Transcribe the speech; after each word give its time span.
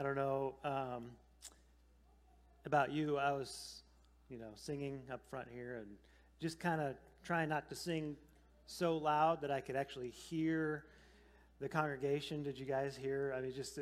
I 0.00 0.02
don't 0.02 0.16
know 0.16 0.54
um, 0.64 1.10
about 2.64 2.90
you. 2.90 3.18
I 3.18 3.32
was, 3.32 3.82
you 4.30 4.38
know, 4.38 4.48
singing 4.54 5.02
up 5.12 5.20
front 5.28 5.48
here 5.52 5.76
and 5.76 5.88
just 6.40 6.58
kind 6.58 6.80
of 6.80 6.94
trying 7.22 7.50
not 7.50 7.68
to 7.68 7.74
sing 7.74 8.16
so 8.64 8.96
loud 8.96 9.42
that 9.42 9.50
I 9.50 9.60
could 9.60 9.76
actually 9.76 10.08
hear 10.08 10.86
the 11.60 11.68
congregation. 11.68 12.42
Did 12.42 12.58
you 12.58 12.64
guys 12.64 12.96
hear? 12.96 13.34
I 13.36 13.42
mean, 13.42 13.52
just 13.52 13.78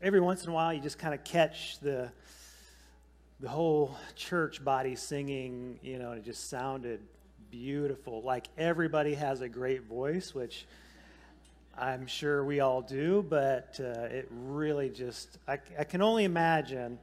every 0.00 0.22
once 0.22 0.42
in 0.42 0.48
a 0.48 0.54
while, 0.54 0.72
you 0.72 0.80
just 0.80 0.98
kind 0.98 1.12
of 1.12 1.22
catch 1.22 1.80
the 1.80 2.10
the 3.38 3.50
whole 3.50 3.94
church 4.14 4.64
body 4.64 4.96
singing, 4.96 5.78
you 5.82 5.98
know, 5.98 6.12
and 6.12 6.20
it 6.20 6.24
just 6.24 6.48
sounded 6.48 7.02
beautiful. 7.50 8.22
Like 8.22 8.48
everybody 8.56 9.12
has 9.12 9.42
a 9.42 9.50
great 9.50 9.82
voice, 9.82 10.34
which 10.34 10.66
I'm 11.78 12.06
sure 12.06 12.42
we 12.42 12.60
all 12.60 12.80
do, 12.80 13.22
but 13.28 13.78
uh, 13.78 14.04
it 14.04 14.28
really 14.30 14.88
just, 14.88 15.36
I, 15.46 15.58
I 15.78 15.84
can 15.84 16.00
only 16.00 16.24
imagine 16.24 16.98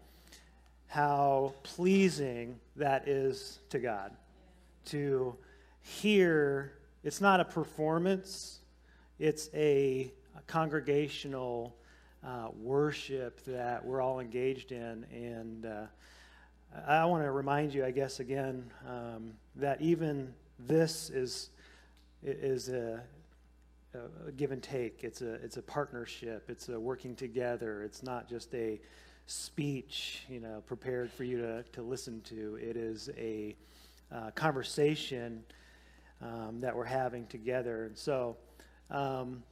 how 0.88 1.54
pleasing 1.62 2.60
that 2.76 3.08
is 3.08 3.60
to 3.70 3.78
God 3.78 4.14
to 4.86 5.36
hear. 5.82 6.74
It's 7.04 7.22
not 7.22 7.40
a 7.40 7.46
performance, 7.46 8.62
it's 9.20 9.48
a, 9.54 10.12
a 10.36 10.42
congregational 10.48 11.76
uh, 12.26 12.48
worship 12.60 13.46
that 13.46 13.86
we're 13.86 14.02
all 14.02 14.20
engaged 14.20 14.72
in. 14.72 15.06
And 15.14 15.68
uh, 15.68 15.86
I 16.88 17.06
want 17.06 17.24
to 17.24 17.32
remind 17.32 17.76
you, 17.76 17.86
I 17.86 17.92
guess, 17.92 18.20
again, 18.20 18.72
um, 18.88 19.34
that 19.56 19.82
even 19.82 20.34
this 20.58 21.12
is, 21.12 21.52
is 22.24 22.70
a, 22.70 23.04
give 24.38 24.52
and 24.52 24.62
take. 24.62 25.04
It's 25.04 25.22
a, 25.22 25.34
it's 25.36 25.58
a 25.58 25.62
partnership. 25.62 26.46
It's 26.50 26.70
a 26.70 26.80
working 26.80 27.16
together. 27.16 27.84
It's 27.84 28.04
not 28.04 28.28
just 28.30 28.54
a 28.56 28.80
speech, 29.28 30.24
you 30.30 30.40
know, 30.40 30.64
prepared 30.66 31.12
for 31.12 31.24
you 31.24 31.38
to, 31.38 31.64
to 31.74 31.82
listen 31.82 32.22
to. 32.22 32.58
It 32.62 32.76
is 32.76 33.10
a 33.18 33.56
uh, 34.12 34.32
conversation 34.32 35.44
um, 36.22 36.60
that 36.62 36.76
we're 36.76 36.84
having 36.84 37.28
together. 37.28 37.86
And 37.86 37.98
so, 37.98 38.38
um, 38.90 39.44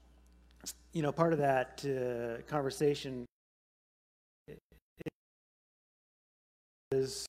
you 0.93 1.01
know, 1.01 1.11
part 1.11 1.33
of 1.33 1.39
that 1.39 1.83
uh, 1.85 2.41
conversation 2.49 3.25
is 6.91 7.25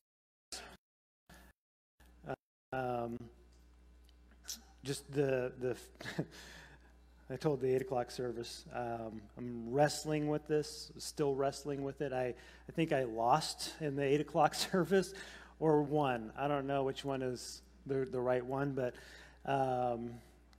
um, 2.72 3.16
just 4.84 5.10
the 5.12 5.52
the 5.60 5.76
I 7.32 7.36
told 7.36 7.62
the 7.62 7.74
eight 7.74 7.80
o'clock 7.80 8.10
service 8.10 8.66
um, 8.74 9.22
I'm 9.38 9.72
wrestling 9.72 10.28
with 10.28 10.46
this, 10.48 10.92
still 10.98 11.34
wrestling 11.34 11.82
with 11.82 12.02
it. 12.02 12.12
I 12.12 12.34
I 12.68 12.72
think 12.72 12.92
I 12.92 13.04
lost 13.04 13.72
in 13.80 13.96
the 13.96 14.02
eight 14.02 14.20
o'clock 14.20 14.54
service, 14.70 15.14
or 15.58 15.82
won. 15.82 16.30
I 16.36 16.46
don't 16.46 16.66
know 16.66 16.82
which 16.82 17.06
one 17.06 17.22
is 17.22 17.62
the 17.86 18.04
the 18.04 18.20
right 18.20 18.44
one, 18.44 18.72
but 18.72 18.94
um, 19.50 20.10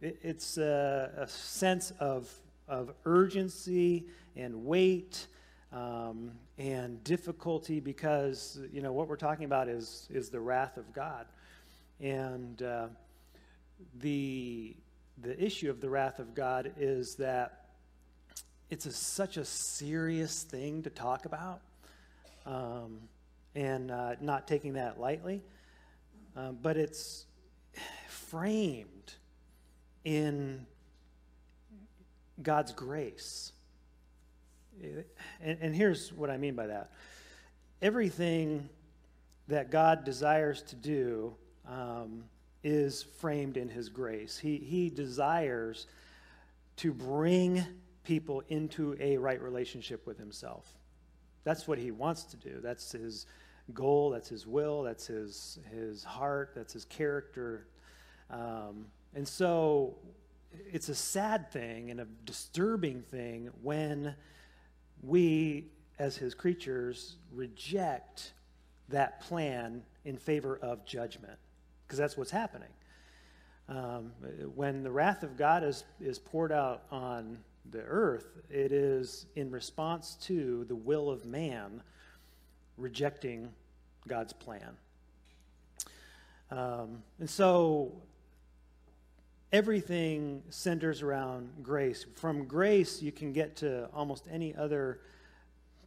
it, 0.01 0.17
it's 0.23 0.57
a, 0.57 1.11
a, 1.16 1.27
sense 1.27 1.91
of 1.99 2.33
of 2.67 2.91
urgency 3.05 4.05
and 4.35 4.66
weight. 4.66 5.27
Um, 5.71 6.31
and 6.59 7.03
difficulty 7.03 7.79
because 7.79 8.59
you 8.71 8.83
know 8.83 8.94
what 8.94 9.07
we're 9.07 9.16
talking 9.16 9.45
about 9.45 9.67
is 9.67 10.07
is 10.11 10.29
the 10.29 10.39
wrath 10.39 10.77
of 10.77 10.94
God, 10.94 11.25
and 11.99 12.61
uh, 12.61 12.88
the 13.99 14.75
the 15.22 15.42
issue 15.44 15.69
of 15.69 15.81
the 15.81 15.89
wrath 15.89 16.19
of 16.19 16.33
God 16.33 16.73
is 16.78 17.16
that 17.16 17.66
it's 18.69 18.86
a, 18.86 18.92
such 18.92 19.38
a 19.38 19.45
serious 19.45 20.44
thing 20.44 20.83
to 20.83 20.89
talk 20.89 21.25
about, 21.25 21.61
um, 22.45 23.02
and 23.56 23.91
uh, 23.91 24.16
not 24.19 24.47
taking 24.47 24.73
that 24.73 25.00
lightly. 25.00 25.41
Um, 26.36 26.58
but 26.61 26.78
it's 26.78 27.25
framed 28.07 29.13
in 30.03 30.66
God's 32.41 32.72
grace. 32.72 33.52
And, 34.81 35.57
and 35.62 35.75
here's 35.75 36.12
what 36.12 36.31
I 36.31 36.38
mean 36.38 36.56
by 36.56 36.68
that 36.68 36.91
everything 37.81 38.69
that 39.50 39.69
God 39.69 40.06
desires 40.06 40.63
to 40.63 40.75
do 40.75 41.35
um, 41.68 42.23
is 42.63 43.03
framed 43.19 43.57
in 43.57 43.69
his 43.69 43.90
grace. 43.90 44.38
He, 44.38 44.57
he 44.57 44.90
desires 44.90 45.88
to 46.78 46.94
bring 46.94 47.63
people 48.03 48.44
into 48.50 48.96
a 49.00 49.18
right 49.18 49.41
relationship 49.41 50.06
with 50.07 50.18
himself. 50.18 50.68
That's 51.44 51.68
what 51.68 51.78
he 51.78 51.91
wants 51.91 52.23
to 52.23 52.38
do. 52.38 52.59
That's 52.62 52.91
his 52.91 53.25
goal, 53.73 54.09
that's 54.09 54.29
his 54.29 54.47
will, 54.47 54.84
that's 54.84 55.07
his, 55.07 55.59
his 55.72 56.03
heart, 56.03 56.53
that's 56.56 56.73
his 56.73 56.85
character. 56.85 57.68
Um, 58.29 58.88
and 59.13 59.28
so 59.28 59.97
it's 60.72 60.90
a 60.90 60.96
sad 60.96 61.52
thing 61.52 61.91
and 61.91 62.00
a 62.00 62.07
disturbing 62.25 63.02
thing 63.02 63.50
when 63.62 64.16
we, 65.02 65.68
as 66.00 66.16
his 66.18 66.34
creatures, 66.34 67.18
reject 67.31 68.34
that 68.90 69.22
plan 69.22 69.84
in 70.06 70.18
favor 70.18 70.57
of 70.57 70.85
judgment 70.85 71.40
because 71.85 71.99
that's 71.99 72.17
what's 72.17 72.31
happening. 72.31 72.69
Um, 73.69 74.11
when 74.55 74.83
the 74.83 74.91
wrath 74.91 75.23
of 75.23 75.38
God 75.38 75.63
is, 75.63 75.83
is 76.01 76.19
poured 76.19 76.51
out 76.51 76.83
on 76.91 77.38
the 77.71 77.81
earth, 77.81 78.27
it 78.49 78.71
is 78.71 79.25
in 79.35 79.51
response 79.51 80.17
to 80.23 80.66
the 80.66 80.75
will 80.75 81.09
of 81.09 81.25
man 81.25 81.81
rejecting 82.77 83.49
God's 84.07 84.33
plan. 84.33 84.77
Um, 86.51 87.03
and 87.19 87.29
so 87.29 87.93
everything 89.51 90.43
centers 90.49 91.01
around 91.01 91.49
grace. 91.61 92.05
From 92.16 92.45
grace, 92.45 93.01
you 93.01 93.11
can 93.11 93.31
get 93.31 93.55
to 93.57 93.88
almost 93.93 94.27
any 94.29 94.55
other 94.55 94.99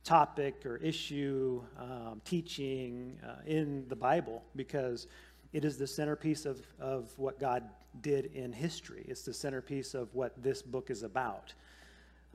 topic 0.02 0.64
or 0.64 0.76
issue, 0.76 1.60
um, 1.78 2.22
teaching 2.24 3.18
uh, 3.26 3.34
in 3.44 3.84
the 3.88 3.96
Bible 3.96 4.44
because 4.54 5.08
it 5.52 5.64
is 5.64 5.76
the 5.76 5.86
centerpiece 5.86 6.46
of, 6.46 6.60
of 6.80 7.10
what 7.18 7.38
God 7.38 7.64
did 8.00 8.26
in 8.34 8.52
history. 8.52 9.04
It's 9.08 9.22
the 9.22 9.32
centerpiece 9.32 9.94
of 9.94 10.14
what 10.14 10.42
this 10.42 10.62
book 10.62 10.90
is 10.90 11.02
about. 11.02 11.52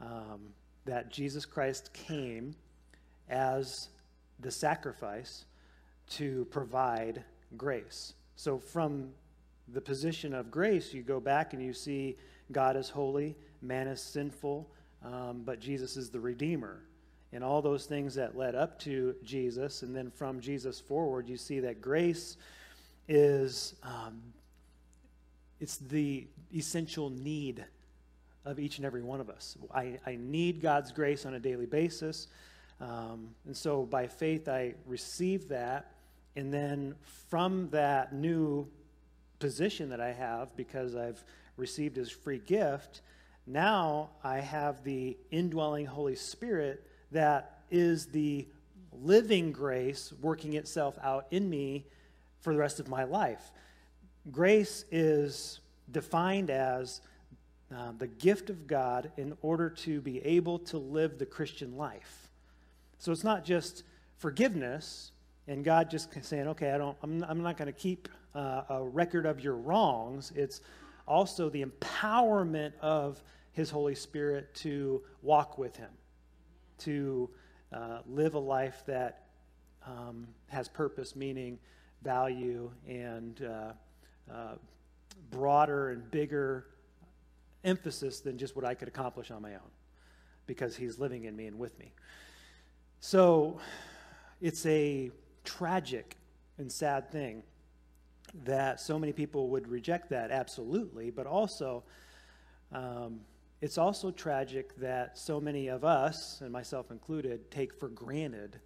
Um, 0.01 0.53
that 0.85 1.11
Jesus 1.11 1.45
Christ 1.45 1.93
came 1.93 2.55
as 3.29 3.89
the 4.39 4.51
sacrifice 4.51 5.45
to 6.09 6.45
provide 6.45 7.23
grace. 7.55 8.13
So, 8.35 8.57
from 8.57 9.11
the 9.67 9.81
position 9.81 10.33
of 10.33 10.49
grace, 10.49 10.93
you 10.93 11.03
go 11.03 11.19
back 11.19 11.53
and 11.53 11.63
you 11.63 11.73
see 11.73 12.17
God 12.51 12.75
is 12.75 12.89
holy, 12.89 13.35
man 13.61 13.87
is 13.87 14.01
sinful, 14.01 14.69
um, 15.03 15.43
but 15.45 15.59
Jesus 15.59 15.97
is 15.97 16.09
the 16.09 16.19
Redeemer. 16.19 16.81
And 17.33 17.43
all 17.43 17.61
those 17.61 17.85
things 17.85 18.15
that 18.15 18.35
led 18.35 18.55
up 18.55 18.77
to 18.79 19.15
Jesus, 19.23 19.83
and 19.83 19.95
then 19.95 20.11
from 20.11 20.41
Jesus 20.41 20.81
forward, 20.81 21.29
you 21.29 21.37
see 21.37 21.61
that 21.61 21.81
grace 21.81 22.35
is 23.11 23.75
um, 23.83 24.21
it's 25.59 25.75
the 25.75 26.25
essential 26.55 27.09
need 27.09 27.65
of 28.45 28.57
each 28.57 28.77
and 28.77 28.85
every 28.85 29.03
one 29.03 29.19
of 29.19 29.29
us. 29.29 29.57
I, 29.73 29.99
I 30.07 30.17
need 30.17 30.61
God's 30.61 30.93
grace 30.93 31.25
on 31.25 31.33
a 31.33 31.39
daily 31.39 31.65
basis. 31.65 32.27
Um, 32.79 33.35
and 33.45 33.55
so 33.55 33.83
by 33.83 34.07
faith, 34.07 34.47
I 34.47 34.75
receive 34.85 35.49
that. 35.49 35.91
And 36.37 36.53
then 36.53 36.95
from 37.29 37.69
that 37.71 38.13
new 38.13 38.65
position 39.39 39.89
that 39.89 39.99
I 39.99 40.13
have, 40.13 40.55
because 40.55 40.95
I've 40.95 41.21
received 41.57 41.97
his 41.97 42.09
free 42.09 42.39
gift, 42.39 43.01
now 43.45 44.11
I 44.23 44.37
have 44.37 44.85
the 44.85 45.17
indwelling 45.31 45.85
Holy 45.85 46.15
Spirit 46.15 46.87
that 47.11 47.59
is 47.69 48.05
the 48.05 48.47
living 48.93 49.51
grace 49.51 50.13
working 50.21 50.53
itself 50.53 50.97
out 51.03 51.27
in 51.29 51.49
me 51.49 51.85
for 52.41 52.53
the 52.53 52.59
rest 52.59 52.79
of 52.79 52.87
my 52.87 53.03
life. 53.03 53.51
Grace 54.31 54.85
is 54.91 55.61
defined 55.91 56.49
as 56.49 57.01
uh, 57.75 57.93
the 57.97 58.07
gift 58.07 58.49
of 58.49 58.67
God 58.67 59.11
in 59.17 59.33
order 59.41 59.69
to 59.69 60.01
be 60.01 60.19
able 60.25 60.59
to 60.59 60.77
live 60.77 61.17
the 61.17 61.25
Christian 61.25 61.77
life. 61.77 62.29
So 62.97 63.11
it's 63.11 63.23
not 63.23 63.45
just 63.45 63.83
forgiveness 64.17 65.11
and 65.47 65.63
God 65.63 65.89
just 65.89 66.09
saying, 66.23 66.47
okay, 66.49 66.71
I 66.71 66.77
don't, 66.77 66.97
I'm, 67.01 67.23
I'm 67.23 67.41
not 67.41 67.57
going 67.57 67.67
to 67.67 67.79
keep 67.79 68.09
uh, 68.35 68.63
a 68.69 68.83
record 68.83 69.25
of 69.25 69.39
your 69.39 69.55
wrongs. 69.55 70.31
It's 70.35 70.61
also 71.07 71.49
the 71.49 71.63
empowerment 71.63 72.73
of 72.79 73.23
His 73.53 73.69
Holy 73.69 73.95
Spirit 73.95 74.53
to 74.55 75.01
walk 75.21 75.57
with 75.57 75.75
Him, 75.75 75.89
to 76.79 77.29
uh, 77.73 77.99
live 78.05 78.35
a 78.35 78.39
life 78.39 78.83
that 78.85 79.27
um, 79.85 80.27
has 80.47 80.67
purpose, 80.67 81.15
meaning 81.15 81.57
value 82.01 82.71
and 82.87 83.41
uh, 83.43 84.31
uh, 84.31 84.55
broader 85.29 85.89
and 85.89 86.09
bigger 86.11 86.67
emphasis 87.63 88.19
than 88.19 88.37
just 88.37 88.55
what 88.55 88.65
I 88.65 88.73
could 88.73 88.87
accomplish 88.87 89.31
on 89.31 89.41
my 89.41 89.53
own 89.53 89.71
because 90.47 90.75
he's 90.75 90.99
living 90.99 91.25
in 91.25 91.35
me 91.35 91.47
and 91.47 91.57
with 91.59 91.77
me. 91.79 91.93
So 92.99 93.59
it's 94.41 94.65
a 94.65 95.11
tragic 95.43 96.17
and 96.57 96.71
sad 96.71 97.11
thing 97.11 97.43
that 98.45 98.79
so 98.79 98.97
many 98.97 99.13
people 99.13 99.49
would 99.49 99.67
reject 99.67 100.09
that, 100.09 100.31
absolutely, 100.31 101.09
but 101.11 101.27
also 101.27 101.83
um, 102.71 103.21
it's 103.61 103.77
also 103.77 104.09
tragic 104.11 104.75
that 104.77 105.17
so 105.17 105.39
many 105.39 105.67
of 105.67 105.83
us, 105.83 106.41
and 106.41 106.51
myself 106.51 106.89
included, 106.89 107.51
take 107.51 107.73
for 107.73 107.89
granted 107.89 108.59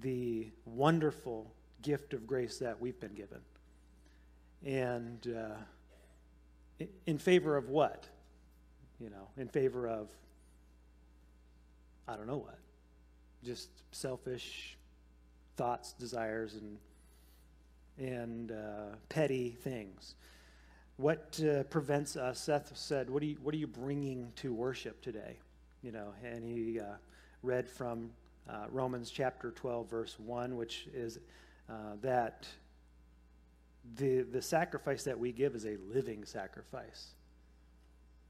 the 0.00 0.50
wonderful 0.64 1.54
gift 1.82 2.14
of 2.14 2.26
grace 2.26 2.58
that 2.58 2.80
we've 2.80 2.98
been 2.98 3.14
given. 3.14 3.40
And 4.64 5.34
uh, 5.36 6.84
in 7.06 7.18
favor 7.18 7.56
of 7.56 7.68
what? 7.68 8.08
You 9.00 9.10
know, 9.10 9.28
in 9.36 9.48
favor 9.48 9.86
of, 9.86 10.10
I 12.08 12.16
don't 12.16 12.26
know 12.26 12.38
what, 12.38 12.58
just 13.44 13.70
selfish 13.92 14.76
thoughts, 15.56 15.92
desires, 15.92 16.54
and 16.54 16.78
and 17.98 18.52
uh, 18.52 18.94
petty 19.08 19.56
things. 19.62 20.14
What 20.96 21.40
uh, 21.44 21.64
prevents 21.64 22.16
us? 22.16 22.40
Seth 22.40 22.76
said, 22.76 23.08
"What 23.08 23.22
are 23.22 23.26
you 23.26 23.36
What 23.42 23.54
are 23.54 23.58
you 23.58 23.66
bringing 23.68 24.32
to 24.36 24.52
worship 24.52 25.00
today?" 25.00 25.38
You 25.82 25.92
know, 25.92 26.12
and 26.24 26.44
he 26.44 26.80
uh, 26.80 26.94
read 27.42 27.68
from 27.68 28.10
uh, 28.48 28.66
Romans 28.70 29.10
chapter 29.10 29.52
twelve, 29.52 29.88
verse 29.88 30.18
one, 30.18 30.56
which 30.56 30.88
is 30.92 31.20
uh, 31.68 31.96
that 32.02 32.46
the 33.96 34.22
the 34.22 34.42
sacrifice 34.42 35.04
that 35.04 35.18
we 35.18 35.32
give 35.32 35.54
is 35.54 35.64
a 35.64 35.76
living 35.92 36.24
sacrifice. 36.24 37.10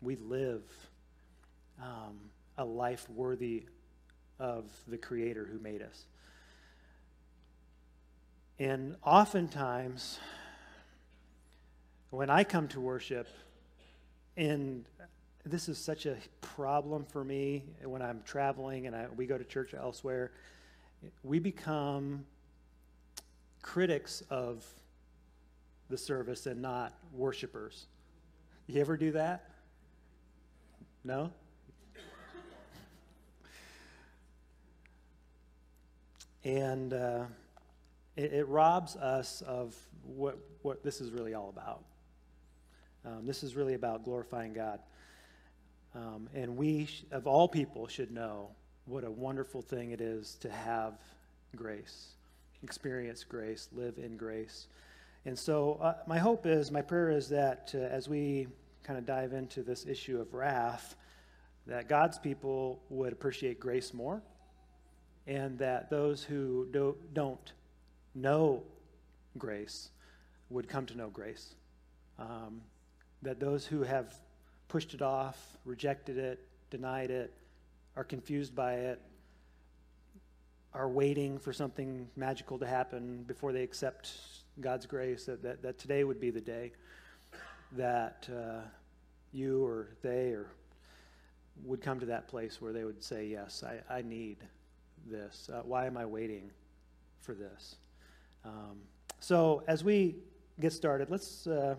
We 0.01 0.17
live 0.17 0.63
um, 1.83 2.19
a 2.57 2.65
life 2.65 3.09
worthy 3.11 3.65
of 4.39 4.71
the 4.87 4.99
Creator 4.99 5.49
who 5.51 5.59
made 5.59 5.83
us. 5.83 6.07
And 8.59 8.97
oftentimes, 9.05 10.19
when 12.11 12.31
I 12.31 12.45
come 12.45 12.69
to 12.69 12.81
worship, 12.81 13.29
and 14.37 14.85
this 15.45 15.69
is 15.69 15.79
such 15.79 16.07
a 16.07 16.17
problem 16.41 17.05
for 17.05 17.25
me 17.25 17.65
when 17.85 18.03
I'm 18.03 18.23
traveling 18.25 18.87
and 18.87 18.97
I, 18.97 19.07
we 19.17 19.27
go 19.27 19.39
to 19.39 19.45
church 19.45 19.75
elsewhere, 19.75 20.33
we 21.23 21.39
become 21.39 22.25
critics 23.69 24.23
of 24.31 24.65
the 25.91 25.99
service 25.99 26.47
and 26.47 26.63
not 26.63 26.95
worshipers. 27.13 27.87
You 28.67 28.81
ever 28.81 28.97
do 28.97 29.13
that? 29.13 29.45
No? 31.05 31.31
And 36.45 36.95
uh, 36.95 37.25
it, 38.17 38.33
it 38.33 38.49
robs 38.49 38.97
us 38.97 39.43
of 39.43 39.77
what, 40.03 40.39
what 40.63 40.83
this 40.83 41.03
is 41.03 41.11
really 41.11 41.35
all 41.35 41.51
about. 41.51 41.85
Um, 43.05 43.27
this 43.27 43.43
is 43.43 43.55
really 43.55 43.75
about 43.75 44.03
glorifying 44.03 44.55
God. 44.55 44.81
Um, 45.95 46.31
and 46.33 46.57
we, 46.57 46.87
sh- 46.87 47.05
of 47.11 47.27
all 47.27 47.47
people, 47.47 47.87
should 47.87 48.11
know 48.11 48.49
what 48.87 49.05
a 49.05 49.11
wonderful 49.11 49.61
thing 49.61 49.91
it 49.91 50.01
is 50.01 50.37
to 50.41 50.51
have 50.51 50.95
grace, 51.55 52.15
experience 52.63 53.25
grace, 53.25 53.69
live 53.73 53.99
in 53.99 54.17
grace. 54.17 54.67
And 55.25 55.39
so, 55.39 55.79
uh, 55.83 55.95
my 56.07 56.19
hope 56.19 56.47
is, 56.47 56.71
my 56.71 56.83
prayer 56.83 57.11
is 57.11 57.29
that 57.29 57.73
uh, 57.75 57.79
as 57.79 58.09
we 58.09 58.49
kind 58.83 58.99
of 58.99 59.05
dive 59.05 59.33
into 59.33 59.63
this 59.63 59.87
issue 59.87 60.21
of 60.21 60.33
wrath, 60.33 60.97
that 61.67 61.89
God's 61.89 62.19
people 62.19 62.81
would 62.89 63.13
appreciate 63.13 63.61
grace 63.61 63.93
more, 63.93 64.23
and 65.27 65.59
that 65.59 65.91
those 65.91 66.25
who 66.25 66.67
do, 66.73 66.97
don't 67.13 67.53
know 68.15 68.63
grace 69.37 69.91
would 70.49 70.69
come 70.69 70.87
to 70.87 70.97
know 70.97 71.09
grace. 71.09 71.55
Um, 72.19 72.63
that 73.23 73.39
those 73.39 73.67
who 73.67 73.83
have 73.83 74.15
pushed 74.69 74.95
it 74.95 75.03
off, 75.03 75.59
rejected 75.65 76.17
it, 76.17 76.47
denied 76.71 77.11
it, 77.11 77.35
are 77.97 78.05
confused 78.05 78.55
by 78.55 78.75
it, 78.75 79.01
are 80.75 80.89
waiting 80.89 81.39
for 81.39 81.53
something 81.53 82.09
magical 82.17 82.59
to 82.59 82.67
happen 82.67 83.25
before 83.27 83.53
they 83.53 83.63
accept 83.63 84.13
God's 84.61 84.87
grace, 84.87 85.25
that, 85.27 85.43
that, 85.43 85.63
that 85.63 85.79
today 85.79 86.05
would 86.05 86.21
be 86.21 86.31
the 86.31 86.41
day 86.41 86.73
that 87.73 88.29
uh, 88.33 88.61
you 89.33 89.65
or 89.65 89.89
they 90.03 90.31
or 90.31 90.51
would 91.65 91.81
come 91.81 91.99
to 92.01 92.07
that 92.07 92.29
place 92.29 92.61
where 92.61 92.73
they 92.73 92.85
would 92.85 93.03
say, 93.03 93.27
Yes, 93.27 93.65
I, 93.65 93.81
I 93.93 94.03
need 94.03 94.39
this. 95.07 95.51
Uh, 95.53 95.63
why 95.65 95.87
am 95.87 95.97
I 95.97 96.07
waiting 96.07 96.51
for 97.21 97.35
this? 97.35 97.77
Um, 98.45 98.79
so, 99.21 99.63
as 99.67 99.83
we 99.83 100.17
get 100.61 100.73
started, 100.73 101.11
let's 101.11 101.47
uh, 101.47 101.77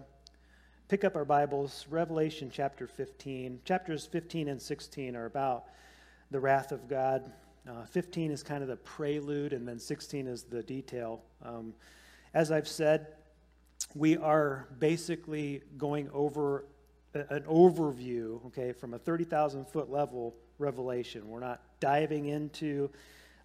pick 0.87 1.03
up 1.03 1.15
our 1.15 1.25
Bibles. 1.25 1.85
Revelation 1.89 2.51
chapter 2.53 2.87
15. 2.87 3.61
Chapters 3.65 4.05
15 4.05 4.49
and 4.49 4.61
16 4.61 5.15
are 5.15 5.25
about 5.25 5.65
the 6.31 6.39
wrath 6.39 6.71
of 6.71 6.87
God. 6.87 7.31
Uh, 7.67 7.85
15 7.85 8.31
is 8.31 8.43
kind 8.43 8.61
of 8.61 8.69
the 8.69 8.77
prelude, 8.77 9.53
and 9.53 9.67
then 9.67 9.79
16 9.79 10.27
is 10.27 10.43
the 10.43 10.63
detail. 10.63 11.21
Um, 11.43 11.73
as 12.33 12.51
I've 12.51 12.67
said, 12.67 13.07
we 13.95 14.17
are 14.17 14.67
basically 14.79 15.61
going 15.77 16.09
over 16.13 16.65
an 17.13 17.43
overview, 17.43 18.45
okay, 18.47 18.71
from 18.71 18.93
a 18.93 18.99
30,000 18.99 19.67
foot 19.67 19.89
level 19.89 20.35
revelation. 20.59 21.27
We're 21.27 21.39
not 21.39 21.61
diving 21.79 22.25
into 22.25 22.89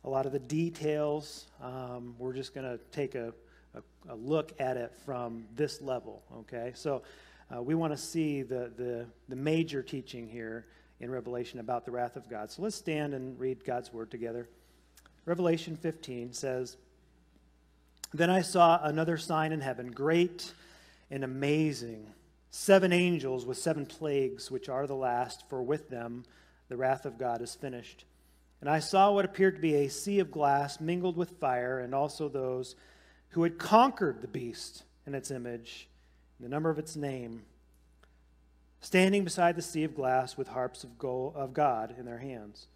a 0.05 0.09
lot 0.09 0.27
of 0.27 0.33
the 0.33 0.39
details. 0.39 1.47
Um, 1.63 2.15
we're 2.19 2.35
just 2.35 2.55
going 2.55 2.67
to 2.67 2.79
take 2.93 3.15
a, 3.15 3.33
a, 3.75 4.13
a, 4.13 4.15
look 4.15 4.53
at 4.61 4.77
it 4.77 4.93
from 5.07 5.47
this 5.57 5.81
level, 5.81 6.23
okay? 6.41 6.73
So 6.75 7.03
uh, 7.55 7.63
we 7.63 7.75
want 7.75 7.93
to 7.93 7.97
see 7.97 8.43
the, 8.43 8.71
the, 8.77 9.07
the 9.29 9.37
major 9.37 9.83
teaching 9.83 10.29
here 10.29 10.67
in 11.01 11.11
Revelation 11.11 11.61
about 11.61 11.85
the 11.85 11.91
wrath 11.91 12.17
of 12.17 12.29
God. 12.29 12.51
So 12.51 12.63
let's 12.63 12.77
stand 12.77 13.15
and 13.15 13.39
read 13.39 13.65
God's 13.65 13.93
word 13.93 14.11
together. 14.11 14.49
Revelation 15.27 15.77
15 15.77 16.33
says, 16.33 16.77
Then 18.13 18.31
I 18.31 18.43
saw 18.43 18.81
another 18.83 19.17
sign 19.17 19.53
in 19.53 19.61
heaven, 19.61 19.91
great 19.91 20.53
and 21.11 21.25
amazing. 21.25 22.13
Seven 22.51 22.93
angels 22.93 23.45
with 23.45 23.59
seven 23.59 23.87
plagues, 23.87 24.51
which 24.51 24.69
are 24.69 24.87
the 24.87 24.95
last, 24.95 25.49
for 25.49 25.63
with 25.63 25.89
them 25.89 26.25
the 26.69 26.77
wrath 26.77 27.05
of 27.05 27.19
God 27.19 27.43
is 27.43 27.55
finished. 27.55 28.05
And 28.61 28.71
I 28.71 28.79
saw 28.79 29.13
what 29.13 29.25
appeared 29.25 29.57
to 29.57 29.61
be 29.61 29.75
a 29.75 29.89
sea 29.89 30.21
of 30.21 30.31
glass 30.31 30.81
mingled 30.81 31.17
with 31.17 31.39
fire, 31.39 31.81
and 31.81 31.95
also 31.95 32.29
those 32.29 32.77
who 33.31 33.43
had 33.43 33.59
conquered 33.59 34.23
the 34.23 34.29
beast 34.29 34.85
and 35.05 35.15
its 35.15 35.31
image, 35.31 35.89
and 36.39 36.47
the 36.47 36.51
number 36.51 36.71
of 36.71 36.79
its 36.79 36.97
name, 36.97 37.43
standing 38.85 39.25
beside 39.25 39.57
the 39.57 39.63
sea 39.63 39.85
of 39.85 39.95
glass 39.95 40.37
with 40.37 40.49
harps 40.49 40.85
of, 40.85 40.99
gold, 40.99 41.35
of 41.37 41.55
God 41.55 41.95
in 41.99 42.05
their 42.05 42.19
hands. 42.19 42.67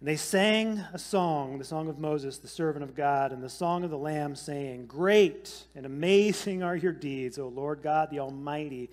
And 0.00 0.08
they 0.08 0.16
sang 0.16 0.78
a 0.92 0.98
song, 0.98 1.58
the 1.58 1.64
song 1.64 1.88
of 1.88 1.98
Moses, 1.98 2.38
the 2.38 2.48
servant 2.48 2.84
of 2.84 2.94
God, 2.94 3.32
and 3.32 3.42
the 3.42 3.48
song 3.48 3.84
of 3.84 3.90
the 3.90 3.98
Lamb, 3.98 4.34
saying, 4.36 4.86
Great 4.86 5.64
and 5.74 5.86
amazing 5.86 6.62
are 6.62 6.76
your 6.76 6.92
deeds, 6.92 7.38
O 7.38 7.48
Lord 7.48 7.82
God 7.82 8.10
the 8.10 8.20
Almighty. 8.20 8.90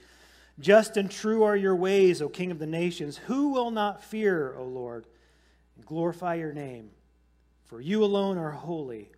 Just 0.60 0.98
and 0.98 1.12
true 1.12 1.44
are 1.44 1.56
your 1.56 1.76
ways, 1.76 2.22
O 2.22 2.30
King 2.30 2.52
of 2.52 2.60
the 2.60 2.68
nations. 2.68 3.18
Who 3.18 3.50
will 3.50 3.72
not 3.72 4.04
fear, 4.04 4.56
O 4.58 4.64
Lord? 4.64 5.06
and 5.82 5.86
glorify 5.86 6.36
your 6.36 6.54
name. 6.54 6.92
For 7.66 7.82
you 7.82 8.04
alone 8.04 8.38
are 8.38 8.52
holy. 8.52 9.10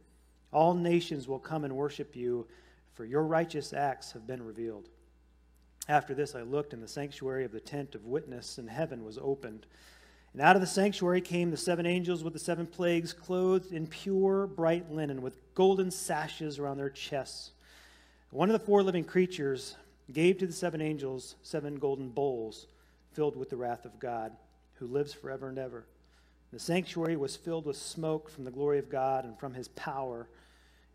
All 0.51 0.73
nations 0.73 1.27
will 1.27 1.39
come 1.39 1.63
and 1.63 1.75
worship 1.75 2.15
you, 2.15 2.47
for 2.93 3.05
your 3.05 3.23
righteous 3.23 3.73
acts 3.73 4.11
have 4.11 4.27
been 4.27 4.43
revealed. 4.43 4.87
After 5.87 6.13
this, 6.13 6.33
I 6.33 6.41
looked, 6.43 6.73
and 6.73 6.81
the 6.81 6.87
sanctuary 6.87 7.43
of 7.43 7.51
the 7.51 7.59
tent 7.59 7.93
of 7.93 8.05
witness 8.05 8.57
in 8.57 8.67
heaven 8.67 9.03
was 9.03 9.17
opened. 9.17 9.65
And 10.31 10.41
out 10.41 10.55
of 10.55 10.61
the 10.61 10.67
sanctuary 10.67 11.21
came 11.21 11.51
the 11.51 11.57
seven 11.57 11.85
angels 11.85 12.23
with 12.23 12.33
the 12.33 12.39
seven 12.39 12.65
plagues, 12.65 13.13
clothed 13.13 13.73
in 13.73 13.87
pure, 13.87 14.47
bright 14.47 14.91
linen, 14.91 15.21
with 15.21 15.53
golden 15.53 15.91
sashes 15.91 16.57
around 16.57 16.77
their 16.77 16.89
chests. 16.89 17.51
One 18.31 18.49
of 18.49 18.53
the 18.53 18.65
four 18.65 18.81
living 18.81 19.03
creatures 19.03 19.75
gave 20.11 20.37
to 20.39 20.47
the 20.47 20.53
seven 20.53 20.81
angels 20.81 21.35
seven 21.43 21.75
golden 21.75 22.09
bowls 22.09 22.67
filled 23.11 23.35
with 23.35 23.49
the 23.49 23.57
wrath 23.57 23.85
of 23.85 23.99
God, 23.99 24.31
who 24.75 24.87
lives 24.87 25.13
forever 25.13 25.49
and 25.49 25.59
ever. 25.59 25.85
The 26.51 26.59
sanctuary 26.59 27.15
was 27.15 27.35
filled 27.35 27.65
with 27.65 27.77
smoke 27.77 28.29
from 28.29 28.43
the 28.43 28.51
glory 28.51 28.79
of 28.79 28.89
God 28.89 29.25
and 29.25 29.37
from 29.37 29.53
his 29.53 29.67
power, 29.69 30.27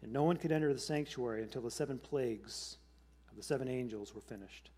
and 0.02 0.12
no 0.12 0.24
one 0.24 0.36
could 0.36 0.52
enter 0.52 0.72
the 0.72 0.80
sanctuary 0.80 1.42
until 1.42 1.62
the 1.62 1.70
seven 1.70 1.98
plagues 1.98 2.76
of 3.30 3.36
the 3.36 3.42
seven 3.42 3.68
angels 3.68 4.14
were 4.14 4.20
finished. 4.20 4.70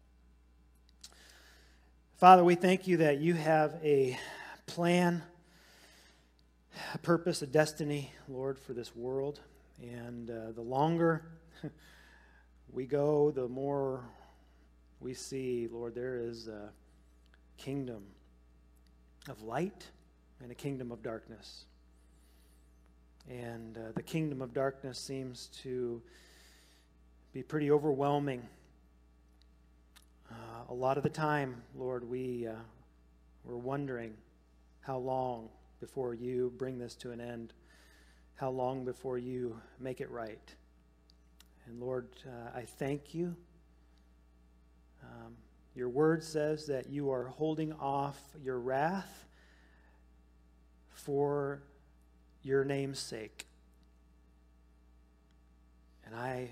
Father, 2.21 2.45
we 2.45 2.55
thank 2.55 2.87
you 2.87 2.99
that 2.99 3.19
you 3.23 3.33
have 3.33 3.81
a 3.83 4.19
plan, 4.67 5.23
a 6.93 6.99
purpose, 6.99 7.41
a 7.41 7.47
destiny, 7.47 8.12
Lord, 8.29 8.59
for 8.59 8.75
this 8.75 8.95
world. 8.95 9.41
And 9.81 10.29
uh, 10.29 10.53
the 10.55 10.61
longer 10.61 11.23
we 12.75 12.85
go, 12.85 13.31
the 13.31 13.49
more 13.49 14.05
we 15.00 15.15
see, 15.15 15.67
Lord, 15.73 15.95
there 15.95 16.19
is 16.19 16.47
a 16.47 16.69
kingdom 17.57 18.03
of 19.27 19.41
light 19.41 19.87
and 20.43 20.53
a 20.53 20.55
kingdom 20.55 20.93
of 20.93 21.03
darkness. 21.03 21.65
and 23.31 23.79
uh, 23.79 23.93
the 23.95 24.03
kingdom 24.03 24.43
of 24.43 24.53
darkness 24.53 24.99
seems 24.99 25.47
to 25.62 26.03
be 27.33 27.43
pretty 27.43 27.71
overwhelming. 27.71 28.47
Uh, 30.31 30.35
a 30.69 30.75
lot 30.75 30.97
of 30.97 31.03
the 31.03 31.09
time, 31.11 31.63
Lord, 31.75 32.09
we, 32.09 32.47
uh, 32.47 32.53
we're 33.45 33.57
wondering 33.57 34.15
how 34.81 34.99
long 34.99 35.49
before 35.81 36.15
you 36.15 36.53
bring 36.57 36.79
this 36.79 36.95
to 36.97 37.11
an 37.11 37.21
end, 37.21 37.53
how 38.37 38.51
long 38.51 38.85
before 38.85 39.19
you 39.19 39.61
make 39.81 40.01
it 40.01 40.11
right. 40.11 40.55
And 41.67 41.81
Lord, 41.81 42.09
uh, 42.27 42.57
I 42.57 42.63
thank 42.63 43.15
you. 43.15 43.35
Um, 45.03 45.35
your 45.75 45.89
word 45.89 46.23
says 46.23 46.67
that 46.67 46.89
you 46.91 47.11
are 47.11 47.25
holding 47.25 47.73
off 47.73 48.21
your 48.43 48.61
wrath 48.61 49.27
for 50.93 51.63
your 52.43 52.65
name's 52.65 52.99
sake. 52.99 53.47
And 56.07 56.15
I 56.15 56.51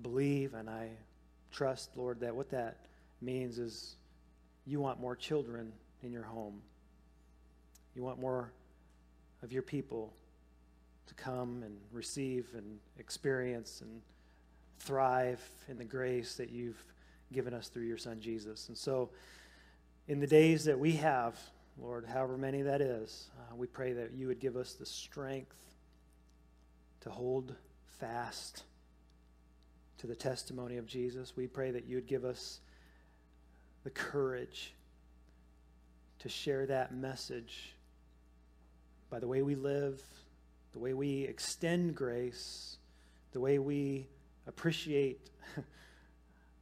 believe 0.00 0.54
and 0.54 0.70
I 0.70 0.90
trust, 1.52 1.90
Lord, 1.96 2.20
that 2.20 2.34
what 2.34 2.50
that 2.50 2.78
means 3.20 3.58
is 3.58 3.96
you 4.66 4.80
want 4.80 5.00
more 5.00 5.16
children 5.16 5.72
in 6.02 6.12
your 6.12 6.22
home. 6.22 6.60
You 7.94 8.02
want 8.02 8.20
more 8.20 8.52
of 9.42 9.52
your 9.52 9.62
people 9.62 10.12
to 11.06 11.14
come 11.14 11.62
and 11.62 11.76
receive 11.92 12.46
and 12.56 12.78
experience 12.98 13.80
and 13.82 14.00
thrive 14.78 15.40
in 15.68 15.78
the 15.78 15.84
grace 15.84 16.34
that 16.36 16.50
you've 16.50 16.82
given 17.32 17.54
us 17.54 17.68
through 17.68 17.84
your 17.84 17.98
son 17.98 18.20
Jesus. 18.20 18.68
And 18.68 18.76
so, 18.76 19.10
in 20.06 20.20
the 20.20 20.26
days 20.26 20.64
that 20.64 20.78
we 20.78 20.92
have, 20.92 21.38
Lord, 21.80 22.04
however 22.06 22.36
many 22.36 22.62
that 22.62 22.80
is, 22.80 23.30
uh, 23.38 23.56
we 23.56 23.66
pray 23.66 23.92
that 23.94 24.12
you 24.12 24.28
would 24.28 24.38
give 24.38 24.56
us 24.56 24.74
the 24.74 24.86
strength 24.86 25.56
to 27.00 27.10
hold 27.10 27.54
fast 27.98 28.64
to 29.98 30.06
the 30.06 30.14
testimony 30.14 30.76
of 30.76 30.86
Jesus. 30.86 31.36
We 31.36 31.46
pray 31.46 31.70
that 31.70 31.86
you 31.86 31.96
would 31.96 32.06
give 32.06 32.24
us 32.24 32.60
the 33.84 33.90
courage 33.90 34.74
to 36.18 36.28
share 36.28 36.66
that 36.66 36.94
message 36.94 37.74
by 39.10 39.20
the 39.20 39.28
way 39.28 39.42
we 39.42 39.54
live, 39.54 40.02
the 40.72 40.78
way 40.78 40.94
we 40.94 41.22
extend 41.22 41.94
grace, 41.94 42.78
the 43.32 43.40
way 43.40 43.58
we 43.58 44.08
appreciate 44.46 45.30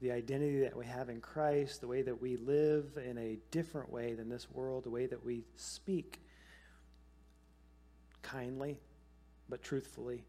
the 0.01 0.11
identity 0.11 0.61
that 0.61 0.77
we 0.77 0.85
have 0.85 1.09
in 1.09 1.21
Christ, 1.21 1.81
the 1.81 1.87
way 1.87 2.03
that 2.03 2.21
we 2.21 2.37
live 2.37 2.99
in 3.03 3.17
a 3.19 3.39
different 3.53 3.91
way 3.91 4.15
than 4.15 4.29
this 4.29 4.51
world, 4.51 4.85
the 4.85 4.91
way 4.91 5.07
that 5.07 5.25
we 5.25 5.45
speak 5.57 6.21
kindly 8.23 8.81
but 9.49 9.63
truthfully 9.63 10.25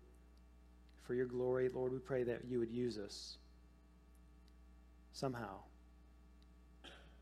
for 1.01 1.13
your 1.15 1.25
glory. 1.25 1.69
Lord, 1.69 1.91
we 1.91 1.99
pray 1.99 2.23
that 2.23 2.45
you 2.47 2.59
would 2.59 2.71
use 2.71 2.97
us 2.97 3.37
somehow. 5.11 5.57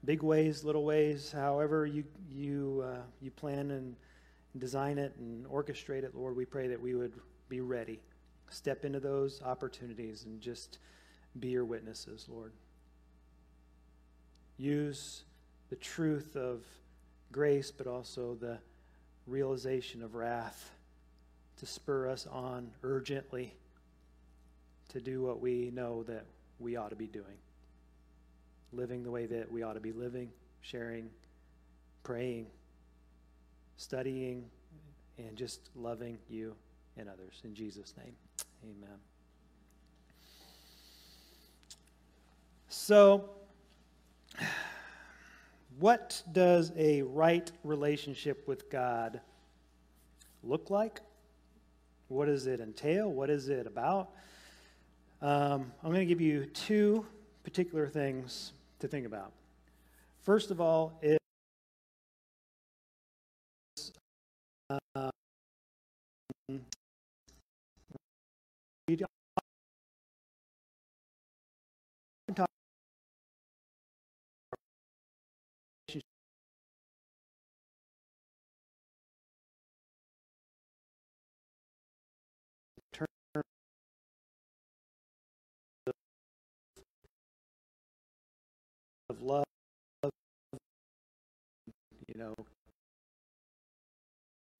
Big 0.03 0.24
ways, 0.24 0.63
little 0.63 0.84
ways, 0.84 1.31
however 1.31 1.86
you, 1.86 2.03
you, 2.29 2.84
uh, 2.86 3.01
you 3.22 3.29
plan 3.29 3.72
and 3.72 3.96
design 4.58 4.98
it 4.98 5.13
and 5.20 5.46
orchestrate 5.46 6.03
it, 6.03 6.15
Lord, 6.15 6.36
we 6.36 6.46
pray 6.46 6.67
that 6.67 6.81
we 6.81 6.96
would 6.96 7.13
be 7.50 7.62
ready. 7.62 8.00
Step 8.50 8.84
into 8.84 9.00
those 9.00 9.41
opportunities 9.43 10.25
and 10.25 10.41
just 10.41 10.79
be 11.39 11.50
your 11.50 11.65
witnesses, 11.65 12.25
Lord. 12.27 12.51
Use 14.58 15.24
the 15.70 15.75
truth 15.75 16.36
of 16.36 16.63
grace, 17.31 17.72
but 17.72 17.88
also 17.88 18.36
the 18.36 18.58
realization 19.27 20.01
of 20.01 20.15
wrath 20.15 20.72
to 21.58 21.65
spur 21.65 22.10
us 22.10 22.27
on 22.27 22.72
urgently 22.84 23.53
to 24.89 25.00
do 25.00 25.22
what 25.22 25.39
we 25.39 25.72
know 25.74 26.03
that 26.03 26.25
we 26.60 26.75
ought 26.75 26.89
to 26.89 26.96
be 26.96 27.08
doing. 27.08 27.38
Living 28.73 29.03
the 29.03 29.11
way 29.11 29.25
that 29.25 29.51
we 29.51 29.63
ought 29.63 29.73
to 29.73 29.79
be 29.79 29.91
living, 29.91 30.29
sharing, 30.61 31.09
praying, 32.03 32.47
studying, 33.77 34.45
and 35.17 35.35
just 35.35 35.69
loving 35.75 36.17
you 36.29 36.55
and 36.97 37.09
others. 37.09 37.41
In 37.43 37.53
Jesus' 37.53 37.93
name, 37.97 38.13
amen. 38.63 38.97
So, 42.69 43.29
what 45.79 46.21
does 46.31 46.71
a 46.77 47.01
right 47.01 47.51
relationship 47.63 48.47
with 48.47 48.69
God 48.69 49.19
look 50.43 50.69
like? 50.69 51.01
What 52.07 52.25
does 52.25 52.47
it 52.47 52.59
entail? 52.59 53.09
What 53.11 53.29
is 53.29 53.49
it 53.49 53.67
about? 53.67 54.11
Um, 55.21 55.71
I'm 55.83 55.91
going 55.91 55.99
to 55.99 56.05
give 56.05 56.21
you 56.21 56.45
two 56.45 57.05
particular 57.43 57.87
things 57.87 58.53
to 58.81 58.88
think 58.88 59.05
about. 59.05 59.31
First 60.23 60.51
of 60.51 60.61
all, 60.61 60.93
of 89.11 89.21
love, 89.21 89.43
you 92.07 92.15
know, 92.15 92.33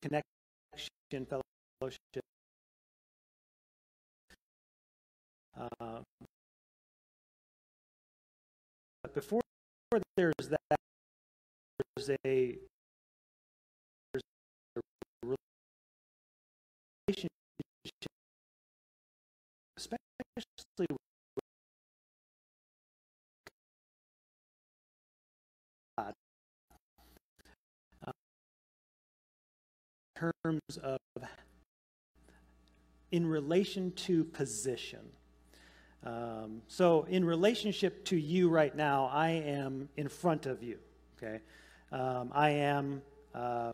connection, 0.02 0.26
fellowship. 1.80 2.24
Um, 5.80 6.04
but 9.04 9.14
before 9.14 9.42
there's 10.18 10.34
that, 10.50 10.78
there's 11.96 12.10
a, 12.10 12.58
there's 14.12 14.24
a 14.76 14.82
relationship, 17.08 17.32
terms 30.22 30.78
of 30.84 31.00
in 33.12 33.26
relation 33.26 33.92
to 33.92 34.24
position. 34.24 35.00
Um, 36.04 36.62
so, 36.68 37.06
in 37.10 37.26
relationship 37.26 38.06
to 38.06 38.18
you 38.18 38.50
right 38.50 38.76
now, 38.76 39.10
I 39.12 39.30
am 39.30 39.90
in 39.98 40.08
front 40.08 40.46
of 40.46 40.64
you. 40.64 40.78
Okay, 41.18 41.40
um, 41.92 42.32
I 42.34 42.52
am. 42.52 43.02
Uh, 43.34 43.72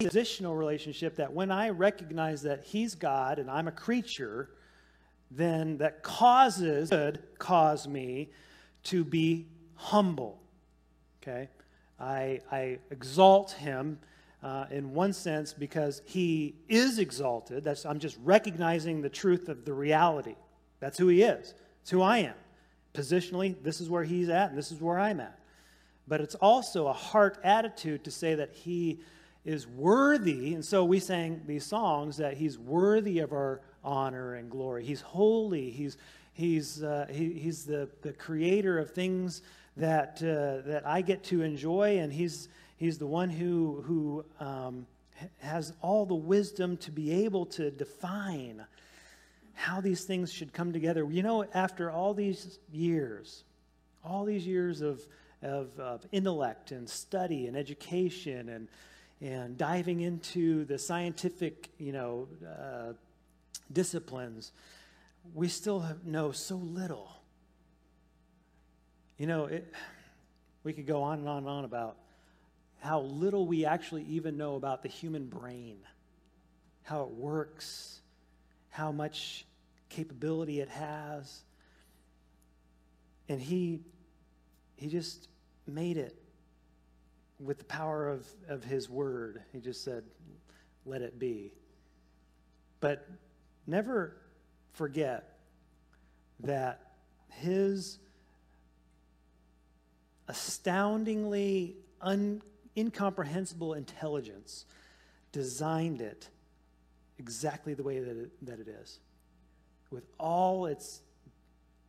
positional 0.00 0.58
relationship 0.58 1.14
that 1.14 1.32
when 1.32 1.52
I 1.52 1.68
recognize 1.68 2.42
that 2.42 2.64
He's 2.64 2.96
God 2.96 3.38
and 3.38 3.48
I'm 3.48 3.68
a 3.68 3.72
creature, 3.72 4.50
then 5.30 5.78
that 5.78 6.02
causes 6.02 6.90
could 6.90 7.22
cause 7.38 7.86
me 7.86 8.30
to 8.84 9.04
be 9.04 9.46
humble. 9.74 10.40
Okay? 11.22 11.48
I, 11.98 12.40
I 12.50 12.78
exalt 12.90 13.52
him 13.52 13.98
uh, 14.42 14.66
in 14.70 14.94
one 14.94 15.12
sense 15.12 15.52
because 15.52 16.02
he 16.06 16.54
is 16.68 16.98
exalted. 16.98 17.62
That's, 17.62 17.84
I'm 17.84 17.98
just 17.98 18.16
recognizing 18.22 19.02
the 19.02 19.10
truth 19.10 19.48
of 19.48 19.64
the 19.64 19.72
reality. 19.72 20.36
That's 20.80 20.96
who 20.96 21.08
he 21.08 21.22
is. 21.22 21.54
It's 21.82 21.90
who 21.90 22.02
I 22.02 22.18
am. 22.18 22.34
Positionally, 22.94 23.54
this 23.62 23.80
is 23.80 23.88
where 23.88 24.02
he's 24.02 24.28
at, 24.28 24.50
and 24.50 24.58
this 24.58 24.72
is 24.72 24.80
where 24.80 24.98
I'm 24.98 25.20
at. 25.20 25.38
But 26.08 26.20
it's 26.20 26.34
also 26.34 26.88
a 26.88 26.92
heart 26.92 27.38
attitude 27.44 28.04
to 28.04 28.10
say 28.10 28.34
that 28.34 28.52
he 28.52 29.00
is 29.44 29.66
worthy. 29.66 30.54
And 30.54 30.64
so 30.64 30.84
we 30.84 30.98
sang 30.98 31.42
these 31.46 31.64
songs 31.64 32.16
that 32.16 32.34
he's 32.34 32.58
worthy 32.58 33.20
of 33.20 33.32
our 33.32 33.60
honor 33.84 34.34
and 34.34 34.50
glory. 34.50 34.84
He's 34.84 35.00
holy. 35.00 35.70
He's, 35.70 35.96
He's, 36.40 36.82
uh, 36.82 37.06
he, 37.10 37.34
he's 37.34 37.64
the, 37.64 37.88
the 38.00 38.12
creator 38.14 38.78
of 38.78 38.92
things 38.92 39.42
that, 39.76 40.22
uh, 40.22 40.66
that 40.68 40.82
I 40.86 41.02
get 41.02 41.22
to 41.24 41.42
enjoy, 41.42 41.98
and 41.98 42.10
he's, 42.12 42.48
he's 42.78 42.96
the 42.96 43.06
one 43.06 43.28
who, 43.28 43.84
who 43.86 44.24
um, 44.44 44.86
has 45.38 45.74
all 45.82 46.06
the 46.06 46.14
wisdom 46.14 46.78
to 46.78 46.90
be 46.90 47.24
able 47.24 47.44
to 47.46 47.70
define 47.70 48.64
how 49.52 49.82
these 49.82 50.04
things 50.04 50.32
should 50.32 50.54
come 50.54 50.72
together. 50.72 51.06
You 51.10 51.22
know, 51.22 51.44
after 51.52 51.90
all 51.90 52.14
these 52.14 52.58
years, 52.72 53.44
all 54.02 54.24
these 54.24 54.46
years 54.46 54.80
of 54.80 55.06
of, 55.42 55.78
of 55.78 56.06
intellect 56.12 56.70
and 56.70 56.88
study 56.88 57.46
and 57.46 57.56
education 57.56 58.48
and, 58.48 58.68
and 59.20 59.56
diving 59.56 60.00
into 60.00 60.64
the 60.64 60.78
scientific, 60.78 61.70
you 61.78 61.92
know, 61.92 62.28
uh, 62.46 62.92
disciplines, 63.72 64.52
we 65.34 65.48
still 65.48 65.80
have, 65.80 66.04
know 66.04 66.32
so 66.32 66.56
little. 66.56 67.10
You 69.16 69.26
know, 69.26 69.46
it, 69.46 69.72
we 70.64 70.72
could 70.72 70.86
go 70.86 71.02
on 71.02 71.20
and 71.20 71.28
on 71.28 71.38
and 71.38 71.48
on 71.48 71.64
about 71.64 71.96
how 72.80 73.00
little 73.00 73.46
we 73.46 73.66
actually 73.66 74.04
even 74.04 74.36
know 74.36 74.56
about 74.56 74.82
the 74.82 74.88
human 74.88 75.26
brain, 75.26 75.76
how 76.82 77.02
it 77.02 77.10
works, 77.10 78.00
how 78.70 78.90
much 78.90 79.44
capability 79.90 80.60
it 80.60 80.68
has. 80.68 81.42
And 83.28 83.40
he, 83.40 83.80
he 84.76 84.88
just 84.88 85.28
made 85.66 85.98
it 85.98 86.16
with 87.38 87.58
the 87.58 87.64
power 87.64 88.08
of, 88.08 88.26
of 88.48 88.64
his 88.64 88.88
word. 88.88 89.42
He 89.52 89.60
just 89.60 89.84
said, 89.84 90.04
let 90.86 91.02
it 91.02 91.18
be. 91.18 91.52
But 92.80 93.06
never 93.66 94.16
forget 94.72 95.38
that 96.40 96.92
his 97.28 97.98
astoundingly 100.28 101.76
un, 102.00 102.40
incomprehensible 102.76 103.74
intelligence 103.74 104.64
designed 105.32 106.00
it 106.00 106.28
exactly 107.18 107.74
the 107.74 107.82
way 107.82 108.00
that 108.00 108.16
it, 108.16 108.46
that 108.46 108.60
it 108.60 108.68
is, 108.68 109.00
with 109.90 110.04
all 110.18 110.66
its 110.66 111.02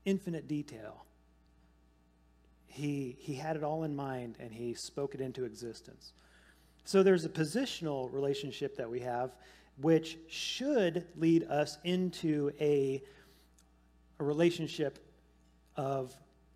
infinite 0.06 0.48
detail. 0.48 1.06
He, 2.66 3.16
he 3.20 3.36
had 3.36 3.56
it 3.56 3.64
all 3.64 3.84
in 3.84 3.96
mind 3.96 4.38
and 4.40 4.52
he 4.52 4.74
spoke 4.74 5.14
it 5.14 5.22
into 5.22 5.44
existence. 5.44 6.14
So 6.84 7.04
there's 7.04 7.26
a 7.26 7.30
positional 7.30 8.12
relationship 8.12 8.78
that 8.78 8.90
we 8.90 9.02
have, 9.02 9.32
which 9.82 10.18
should 10.28 11.06
lead 11.16 11.44
us 11.46 11.78
into 11.84 12.52
a, 12.60 13.02
a 14.20 14.24
relationship 14.24 15.00
of 15.76 16.16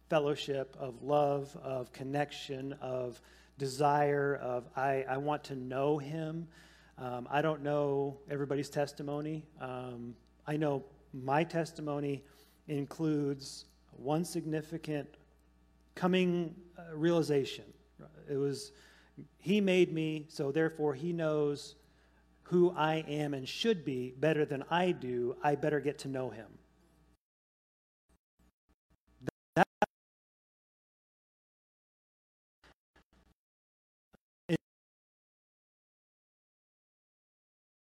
fellowship, 0.09 0.75
of 0.79 1.01
love, 1.01 1.55
of 1.63 1.91
connection, 1.91 2.73
of 2.81 3.21
desire, 3.57 4.39
of 4.41 4.67
I, 4.75 5.05
I 5.09 5.17
want 5.17 5.43
to 5.45 5.55
know 5.55 5.97
him. 5.97 6.47
Um, 6.97 7.27
I 7.29 7.41
don't 7.41 7.63
know 7.63 8.17
everybody's 8.29 8.69
testimony. 8.69 9.43
Um, 9.59 10.15
I 10.47 10.57
know 10.57 10.83
my 11.13 11.43
testimony 11.43 12.23
includes 12.67 13.65
one 13.91 14.23
significant 14.25 15.07
coming 15.95 16.55
uh, 16.77 16.95
realization. 16.95 17.65
It 18.29 18.37
was, 18.37 18.71
He 19.39 19.61
made 19.61 19.93
me, 19.93 20.25
so 20.29 20.51
therefore 20.51 20.93
He 20.93 21.13
knows 21.13 21.75
who 22.45 22.73
I 22.75 23.03
am 23.07 23.33
and 23.33 23.47
should 23.47 23.83
be 23.83 24.13
better 24.17 24.45
than 24.45 24.63
I 24.69 24.91
do. 24.91 25.35
I 25.43 25.55
better 25.55 25.79
get 25.79 25.99
to 25.99 26.07
know 26.07 26.29
Him. 26.29 26.47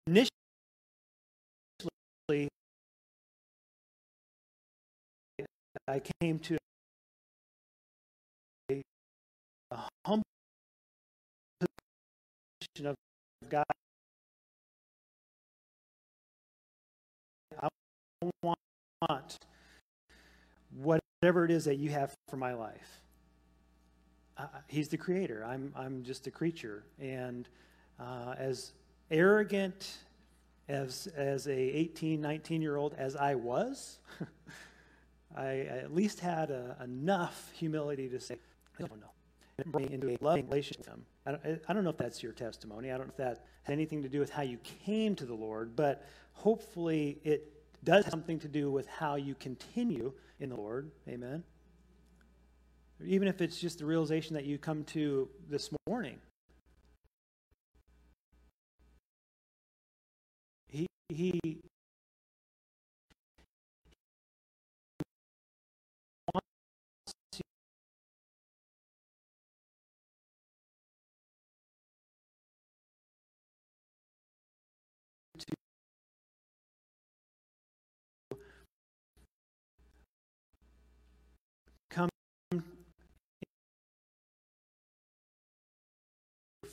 initially 0.06 0.30
I 5.88 6.02
came 6.22 6.40
to 6.40 6.58
a, 8.72 8.82
humble 10.06 10.24
position 11.60 12.88
of 12.88 12.96
God. 13.50 13.64
Want 18.42 19.40
whatever 20.76 21.46
it 21.46 21.52
is 21.52 21.66
that 21.66 21.76
you 21.76 21.90
have 21.90 22.14
for 22.30 22.38
my 22.38 22.54
life. 22.54 23.02
Uh, 24.38 24.48
he's 24.68 24.90
the 24.90 24.98
creator. 24.98 25.46
I'm, 25.46 25.72
I'm 25.76 26.04
just 26.04 26.28
a 26.28 26.32
creature. 26.32 26.84
And 27.00 27.48
uh, 28.00 28.36
as 28.38 28.74
arrogant 29.12 29.98
as, 30.68 31.08
as 31.16 31.48
a 31.48 31.52
18, 31.52 32.20
19 32.20 32.62
year 32.62 32.78
old 32.78 32.96
as 32.96 33.16
I 33.16 33.36
was, 33.36 34.00
I 35.36 35.60
at 35.62 35.94
least 35.94 36.20
had 36.20 36.52
a, 36.52 36.78
enough 36.84 37.52
humility 37.54 38.10
to 38.10 38.20
say, 38.20 38.38
I 38.80 38.88
don't 38.88 39.00
know. 39.00 39.08
And 39.60 39.72
bring 39.72 39.92
into 39.92 40.10
a 40.10 40.18
loving 40.20 40.48
relationship 40.48 40.80
with 40.80 40.88
him. 40.88 41.06
I 41.28 41.32
don't, 41.32 41.62
I 41.70 41.74
don't 41.74 41.84
know 41.84 41.92
if 41.92 41.98
that's 41.98 42.24
your 42.24 42.32
testimony. 42.32 42.92
I 42.92 42.98
don't 42.98 43.08
know 43.08 43.12
if 43.12 43.18
that 43.18 43.46
had 43.62 43.74
anything 43.74 44.02
to 44.02 44.10
do 44.10 44.20
with 44.20 44.32
how 44.32 44.42
you 44.42 44.58
came 44.58 45.16
to 45.16 45.26
the 45.26 45.36
Lord, 45.36 45.76
but 45.76 46.08
hopefully 46.34 47.20
it 47.24 47.53
does 47.84 48.06
have 48.06 48.12
something 48.12 48.40
to 48.40 48.48
do 48.48 48.72
with 48.72 48.88
how 48.88 49.16
you 49.16 49.36
continue 49.36 50.14
in 50.40 50.50
the 50.50 50.56
Lord. 50.56 50.92
Amen. 51.08 51.44
Even 53.06 53.28
if 53.28 53.42
it's 53.42 53.60
just 53.60 53.80
the 53.80 53.86
realization 53.86 54.34
that 54.36 54.46
you 54.46 54.58
come 54.58 54.84
to 54.86 55.28
this 55.50 55.70
morning 55.88 56.20
he 61.14 61.40
to 61.44 61.64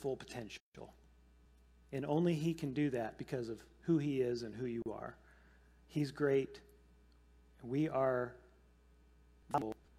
full 0.01 0.17
potential. 0.17 0.93
And 1.93 2.05
only 2.05 2.33
he 2.33 2.53
can 2.53 2.73
do 2.73 2.89
that 2.89 3.17
because 3.17 3.49
of 3.49 3.63
who 3.81 3.97
he 3.97 4.21
is 4.21 4.43
and 4.43 4.55
who 4.55 4.65
you 4.65 4.81
are. 4.91 5.15
He's 5.87 6.11
great. 6.11 6.61
We 7.63 7.89
are 7.89 8.33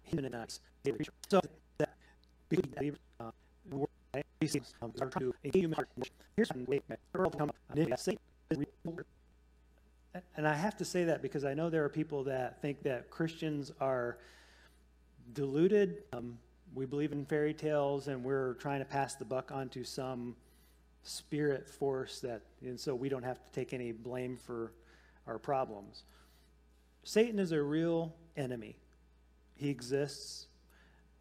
human 0.03 0.25
and. 0.25 0.59
So 1.29 1.39
that 1.77 1.89
uh, 3.19 3.31
are 5.01 5.09
to 5.09 5.33
human 5.53 5.85
here's 6.35 6.51
come 7.31 7.51
and 10.35 10.47
I 10.47 10.53
have 10.53 10.77
to 10.77 10.85
say 10.85 11.05
that 11.05 11.21
because 11.21 11.45
I 11.45 11.53
know 11.53 11.69
there 11.69 11.83
are 11.83 11.89
people 11.89 12.23
that 12.25 12.61
think 12.61 12.83
that 12.83 13.09
Christians 13.09 13.71
are 13.79 14.17
deluded. 15.33 16.03
Um, 16.13 16.37
we 16.73 16.85
believe 16.85 17.11
in 17.11 17.25
fairy 17.25 17.53
tales 17.53 18.07
and 18.07 18.23
we're 18.23 18.53
trying 18.55 18.79
to 18.79 18.85
pass 18.85 19.15
the 19.15 19.25
buck 19.25 19.51
on 19.51 19.69
to 19.69 19.83
some 19.83 20.35
spirit 21.03 21.69
force 21.69 22.19
that, 22.21 22.41
and 22.61 22.79
so 22.79 22.95
we 22.95 23.09
don't 23.09 23.23
have 23.23 23.43
to 23.43 23.51
take 23.51 23.73
any 23.73 23.91
blame 23.91 24.37
for 24.37 24.73
our 25.27 25.37
problems. 25.37 26.03
Satan 27.03 27.39
is 27.39 27.51
a 27.51 27.61
real 27.61 28.15
enemy. 28.37 28.77
He 29.55 29.69
exists. 29.69 30.47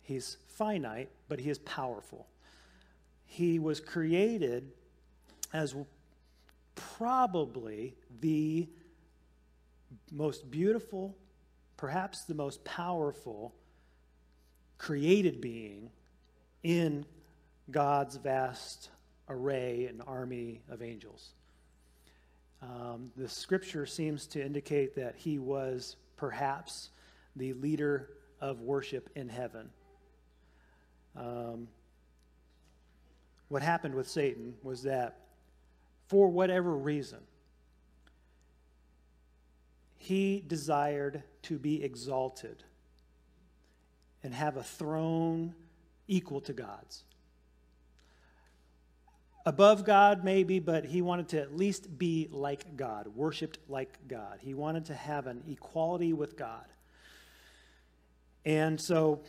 He's 0.01 0.39
finite, 0.47 1.11
but 1.29 1.41
he 1.41 1.51
is 1.51 1.59
powerful. 1.59 2.27
He 3.25 3.59
was 3.59 3.81
created 3.81 4.73
as 5.53 5.75
probably 6.75 7.95
the 8.21 8.69
most 10.11 10.51
beautiful, 10.51 11.17
perhaps 11.77 12.25
the 12.25 12.35
most 12.35 12.65
powerful 12.65 13.55
created 14.83 15.41
being 15.41 15.89
in 16.65 17.07
God's 17.71 18.17
vast 18.17 18.91
array, 19.29 19.87
and 19.87 20.03
army 20.09 20.61
of 20.69 20.83
angels. 20.83 21.35
Um, 22.61 23.13
the 23.17 23.29
scripture 23.29 23.87
seems 23.87 24.27
to 24.27 24.45
indicate 24.45 24.97
that 24.97 25.15
he 25.17 25.39
was 25.39 25.95
perhaps 26.17 26.91
the 27.37 27.53
leader 27.53 28.09
of 28.41 28.61
worship 28.61 29.09
in 29.15 29.29
heaven. 29.29 29.71
Um, 31.17 31.69
what 33.47 33.63
happened 33.63 33.95
with 33.95 34.09
Satan 34.09 34.55
was 34.65 34.83
that, 34.83 35.21
for 36.09 36.29
whatever 36.29 36.75
reason, 36.75 37.21
he 39.97 40.43
desired 40.45 41.23
to 41.43 41.61
be 41.61 41.85
exalted 41.85 42.65
and 44.23 44.35
have 44.35 44.57
a 44.57 44.63
throne 44.63 45.55
equal 46.09 46.41
to 46.43 46.53
God's 46.53 47.05
above 49.45 49.85
God, 49.85 50.25
maybe, 50.25 50.59
but 50.59 50.85
he 50.85 51.03
wanted 51.03 51.29
to 51.29 51.41
at 51.41 51.57
least 51.57 51.99
be 51.99 52.29
like 52.31 52.77
God, 52.77 53.09
worshiped 53.09 53.59
like 53.69 54.09
God. 54.09 54.39
He 54.41 54.55
wanted 54.55 54.87
to 54.87 54.95
have 54.95 55.27
an 55.27 55.43
equality 55.49 56.13
with 56.13 56.37
God. 56.37 56.65
And 58.45 58.81
so, 58.81 59.21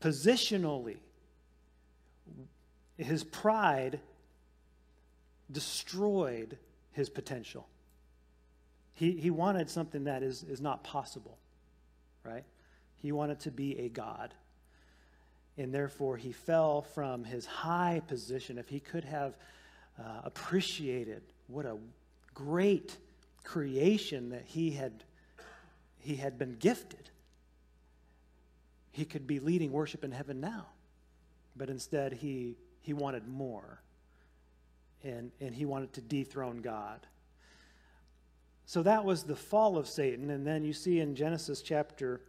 positionally, 0.00 0.98
his 2.96 3.24
pride 3.24 4.00
destroyed 5.50 6.58
his 6.92 7.08
potential. 7.08 7.66
He, 8.94 9.12
he 9.12 9.30
wanted 9.30 9.70
something 9.70 10.04
that 10.04 10.22
is, 10.22 10.42
is 10.42 10.60
not 10.60 10.82
possible, 10.82 11.38
right? 12.24 12.44
He 13.00 13.12
wanted 13.12 13.40
to 13.40 13.50
be 13.50 13.78
a 13.78 13.88
God. 13.88 14.34
And 15.56 15.74
therefore, 15.74 16.16
he 16.16 16.32
fell 16.32 16.82
from 16.82 17.24
his 17.24 17.46
high 17.46 18.00
position. 18.06 18.58
If 18.58 18.68
he 18.68 18.80
could 18.80 19.04
have 19.04 19.36
uh, 19.98 20.20
appreciated 20.24 21.22
what 21.48 21.66
a 21.66 21.76
great 22.34 22.96
creation 23.42 24.30
that 24.30 24.44
he 24.44 24.70
had, 24.70 25.04
he 25.98 26.16
had 26.16 26.38
been 26.38 26.56
gifted, 26.56 27.10
he 28.92 29.04
could 29.04 29.26
be 29.26 29.40
leading 29.40 29.72
worship 29.72 30.04
in 30.04 30.12
heaven 30.12 30.40
now. 30.40 30.66
But 31.56 31.70
instead, 31.70 32.12
he, 32.12 32.56
he 32.80 32.92
wanted 32.92 33.26
more. 33.26 33.80
And, 35.04 35.30
and 35.40 35.54
he 35.54 35.64
wanted 35.64 35.92
to 35.94 36.00
dethrone 36.00 36.58
God. 36.58 37.06
So 38.66 38.82
that 38.82 39.04
was 39.04 39.22
the 39.22 39.36
fall 39.36 39.78
of 39.78 39.88
Satan. 39.88 40.30
And 40.30 40.46
then 40.46 40.64
you 40.64 40.72
see 40.72 41.00
in 41.00 41.14
Genesis 41.14 41.62
chapter 41.62 42.20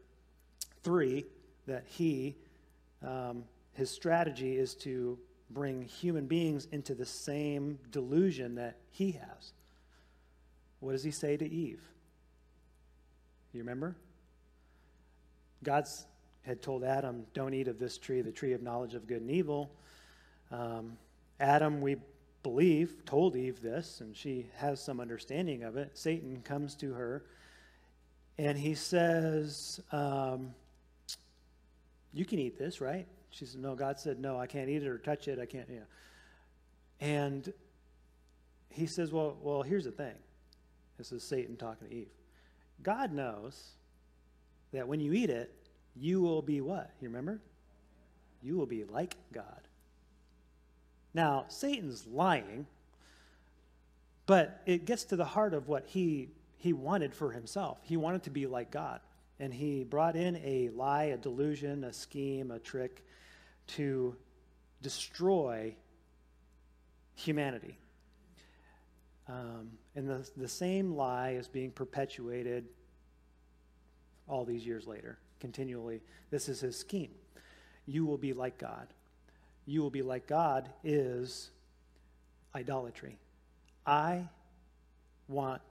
3 0.84 1.26
that 1.68 1.84
he, 1.88 2.36
um, 3.06 3.44
his 3.74 3.90
strategy 3.90 4.58
is 4.58 4.76
to 4.76 5.18
bring 5.52 5.84
human 5.84 6.26
beings 6.26 6.68
into 6.72 6.94
the 6.94 7.06
same 7.06 7.80
delusion 7.92 8.56
that 8.56 8.78
he 8.92 9.12
has. 9.12 9.54
What 10.80 10.94
does 10.94 11.04
he 11.04 11.12
say 11.12 11.38
to 11.38 11.50
Eve? 11.50 11.82
You 13.54 13.62
remember? 13.62 13.96
God's 15.64 16.06
had 16.44 16.62
told 16.62 16.84
Adam, 16.84 17.26
Don't 17.34 17.54
eat 17.54 17.68
of 17.68 17.80
this 17.80 17.98
tree, 17.98 18.22
the 18.22 18.32
tree 18.32 18.54
of 18.54 18.62
knowledge 18.62 18.94
of 18.94 19.08
good 19.08 19.22
and 19.22 19.32
evil. 19.32 19.72
Um, 20.52 20.98
Adam, 21.40 21.82
we 21.82 21.98
believe, 22.44 23.06
told 23.06 23.36
Eve 23.36 23.62
this, 23.62 24.02
and 24.02 24.16
she 24.16 24.48
has 24.58 24.82
some 24.82 25.00
understanding 25.00 25.64
of 25.64 25.78
it. 25.78 25.98
Satan 25.98 26.42
comes 26.44 26.76
to 26.76 26.94
her 26.94 27.24
and 28.38 28.58
he 28.58 28.74
says, 28.74 29.82
um, 29.92 30.54
You 32.14 32.26
can 32.26 32.40
eat 32.40 32.58
this, 32.58 32.82
right? 32.82 33.08
She 33.30 33.46
said, 33.46 33.62
No, 33.62 33.76
God 33.76 34.00
said, 34.00 34.20
No, 34.20 34.40
I 34.40 34.48
can't 34.48 34.70
eat 34.70 34.84
it 34.84 34.88
or 34.88 34.98
touch 34.98 35.28
it. 35.28 35.40
I 35.40 35.46
can't, 35.46 35.70
you 35.70 35.78
know. 35.78 35.86
And 37.00 37.54
he 38.70 38.86
says, 38.86 39.12
Well, 39.12 39.38
well, 39.42 39.62
here's 39.62 39.86
the 39.86 39.92
thing. 39.92 40.16
This 40.98 41.12
is 41.12 41.24
Satan 41.24 41.56
talking 41.56 41.88
to 41.88 41.94
Eve. 41.94 42.10
God 42.84 43.12
knows 43.12 43.72
that 44.74 44.88
when 44.88 45.00
you 45.00 45.14
eat 45.14 45.30
it, 45.30 45.54
you 45.96 46.22
will 46.22 46.42
be 46.42 46.62
what? 46.62 46.92
You 47.02 47.10
remember? 47.10 47.42
You 48.42 48.58
will 48.58 48.66
be 48.66 48.84
like 48.86 49.16
God. 49.34 49.68
Now, 51.14 51.46
Satan's 51.48 52.06
lying, 52.08 52.68
but 54.26 54.62
it 54.66 54.86
gets 54.86 55.06
to 55.06 55.16
the 55.16 55.26
heart 55.26 55.54
of 55.54 55.68
what 55.68 55.86
he, 55.88 56.30
he 56.58 56.72
wanted 56.72 57.16
for 57.16 57.32
himself. 57.32 57.80
He 57.84 57.98
wanted 57.98 58.24
to 58.24 58.30
be 58.30 58.46
like 58.46 58.72
God. 58.72 59.02
And 59.40 59.54
he 59.54 59.84
brought 59.84 60.16
in 60.16 60.36
a 60.38 60.70
lie, 60.70 61.06
a 61.06 61.18
delusion, 61.18 61.84
a 61.84 61.94
scheme, 61.94 62.52
a 62.52 62.60
trick 62.60 63.06
to 63.68 64.16
destroy 64.82 65.76
humanity. 67.16 67.78
Um, 69.28 69.72
and 69.96 70.10
the, 70.10 70.30
the 70.36 70.48
same 70.48 70.96
lie 70.96 71.32
is 71.32 71.48
being 71.48 71.72
perpetuated 71.72 72.66
all 74.28 74.44
these 74.44 74.66
years 74.66 74.88
later 74.88 75.20
continually. 75.40 76.02
This 76.30 76.50
is 76.50 76.60
his 76.60 76.78
scheme. 76.78 77.12
You 77.86 78.06
will 78.06 78.18
be 78.18 78.34
like 78.34 78.58
God. 78.58 78.88
You 79.66 79.82
will 79.82 79.90
be 79.90 80.02
like 80.02 80.28
God 80.28 80.70
is 80.84 81.50
idolatry. 82.56 83.18
I 83.86 84.28
want 85.28 85.62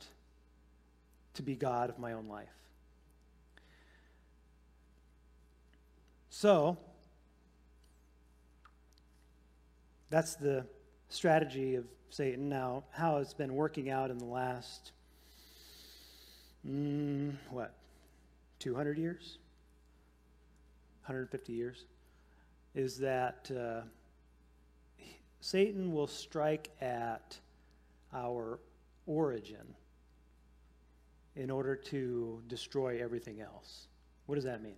to 1.34 1.42
be 1.42 1.54
God 1.54 1.90
of 1.90 1.98
my 1.98 2.12
own 2.12 2.28
life. 2.28 2.48
So, 6.40 6.76
that's 10.08 10.36
the 10.36 10.64
strategy 11.08 11.74
of 11.74 11.84
Satan. 12.10 12.48
Now, 12.48 12.84
how 12.92 13.16
it's 13.16 13.34
been 13.34 13.54
working 13.54 13.90
out 13.90 14.12
in 14.12 14.18
the 14.18 14.24
last, 14.24 14.92
mm, 16.64 17.34
what, 17.50 17.74
200 18.60 18.98
years? 18.98 19.38
150 21.06 21.52
years, 21.52 21.86
is 22.72 22.98
that 22.98 23.50
uh, 23.50 23.80
Satan 25.40 25.92
will 25.92 26.06
strike 26.06 26.70
at 26.80 27.36
our 28.14 28.60
origin 29.08 29.74
in 31.34 31.50
order 31.50 31.74
to 31.74 32.40
destroy 32.46 33.02
everything 33.02 33.40
else. 33.40 33.88
What 34.26 34.36
does 34.36 34.44
that 34.44 34.62
mean? 34.62 34.76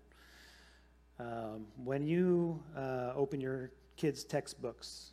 Um, 1.21 1.67
when 1.85 2.07
you 2.07 2.63
uh, 2.75 3.13
open 3.15 3.41
your 3.41 3.73
kids' 3.97 4.25
textbooks 4.25 5.11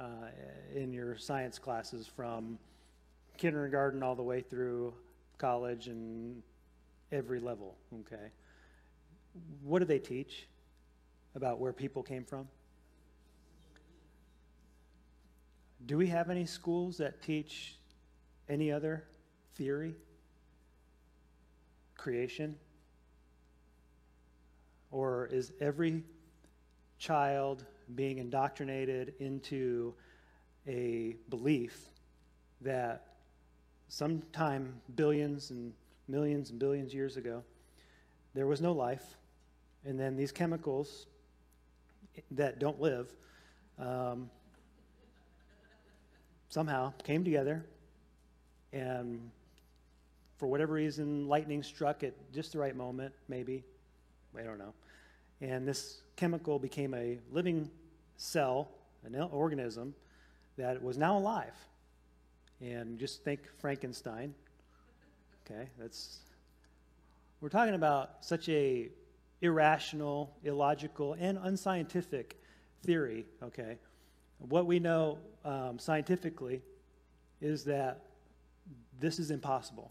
uh, 0.00 0.04
in 0.74 0.92
your 0.92 1.16
science 1.16 1.56
classes 1.56 2.08
from 2.08 2.58
kindergarten 3.36 4.02
all 4.02 4.16
the 4.16 4.22
way 4.24 4.40
through 4.40 4.92
college 5.38 5.86
and 5.86 6.42
every 7.12 7.38
level, 7.38 7.76
okay? 8.00 8.30
what 9.62 9.78
do 9.78 9.84
they 9.84 9.98
teach 9.98 10.48
about 11.34 11.60
where 11.60 11.72
people 11.72 12.02
came 12.02 12.24
from? 12.24 12.48
Do 15.86 15.96
we 15.96 16.08
have 16.08 16.28
any 16.28 16.44
schools 16.44 16.98
that 16.98 17.22
teach 17.22 17.76
any 18.48 18.70
other 18.70 19.04
theory? 19.54 19.94
Creation? 21.96 22.56
Or 24.90 25.26
is 25.26 25.52
every 25.60 26.02
child 26.98 27.64
being 27.94 28.18
indoctrinated 28.18 29.14
into 29.18 29.94
a 30.66 31.16
belief 31.28 31.78
that 32.60 33.06
sometime 33.88 34.80
billions 34.94 35.50
and 35.50 35.72
millions 36.08 36.50
and 36.50 36.58
billions 36.58 36.92
years 36.92 37.16
ago, 37.16 37.42
there 38.34 38.46
was 38.46 38.60
no 38.60 38.72
life, 38.72 39.16
and 39.84 39.98
then 39.98 40.16
these 40.16 40.30
chemicals 40.30 41.06
that 42.32 42.58
don't 42.58 42.80
live 42.80 43.12
um, 43.78 44.30
somehow 46.48 46.92
came 47.02 47.24
together, 47.24 47.64
and 48.72 49.30
for 50.36 50.46
whatever 50.46 50.74
reason, 50.74 51.28
lightning 51.28 51.62
struck 51.62 52.02
at 52.02 52.14
just 52.32 52.52
the 52.52 52.58
right 52.58 52.76
moment, 52.76 53.12
maybe. 53.28 53.64
I 54.38 54.42
don't 54.42 54.58
know. 54.58 54.74
And 55.40 55.66
this 55.66 56.02
chemical 56.16 56.58
became 56.58 56.94
a 56.94 57.18
living 57.30 57.70
cell, 58.16 58.68
an 59.04 59.14
organism 59.14 59.94
that 60.56 60.82
was 60.82 60.98
now 60.98 61.16
alive. 61.16 61.54
And 62.60 62.98
just 62.98 63.24
think 63.24 63.40
Frankenstein. 63.58 64.34
Okay, 65.44 65.68
that's. 65.78 66.18
We're 67.40 67.48
talking 67.48 67.74
about 67.74 68.16
such 68.20 68.48
a 68.50 68.90
irrational, 69.40 70.36
illogical, 70.44 71.16
and 71.18 71.38
unscientific 71.42 72.38
theory, 72.82 73.26
okay? 73.42 73.78
What 74.38 74.66
we 74.66 74.78
know 74.78 75.18
um, 75.44 75.78
scientifically 75.78 76.62
is 77.40 77.64
that 77.64 78.04
this 78.98 79.18
is 79.18 79.30
impossible. 79.30 79.90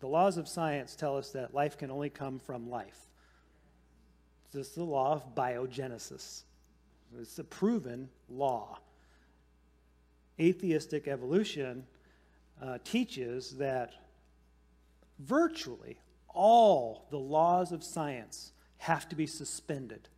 The 0.00 0.06
laws 0.08 0.36
of 0.36 0.48
science 0.48 0.94
tell 0.94 1.16
us 1.16 1.30
that 1.30 1.54
life 1.54 1.78
can 1.78 1.90
only 1.90 2.10
come 2.10 2.38
from 2.38 2.68
life. 2.68 3.06
This 4.52 4.68
is 4.68 4.74
the 4.74 4.84
law 4.84 5.12
of 5.12 5.34
biogenesis. 5.34 6.42
It's 7.18 7.38
a 7.38 7.44
proven 7.44 8.08
law. 8.28 8.78
Atheistic 10.38 11.08
evolution 11.08 11.86
uh, 12.62 12.78
teaches 12.84 13.56
that 13.56 13.94
virtually 15.18 15.98
all 16.28 17.06
the 17.10 17.18
laws 17.18 17.72
of 17.72 17.82
science 17.82 18.52
have 18.78 19.08
to 19.08 19.16
be 19.16 19.26
suspended. 19.26 20.08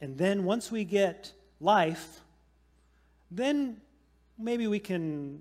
And 0.00 0.18
then 0.18 0.44
once 0.44 0.70
we 0.70 0.84
get 0.84 1.32
life, 1.60 2.20
then 3.30 3.80
maybe 4.38 4.66
we 4.66 4.78
can 4.78 5.40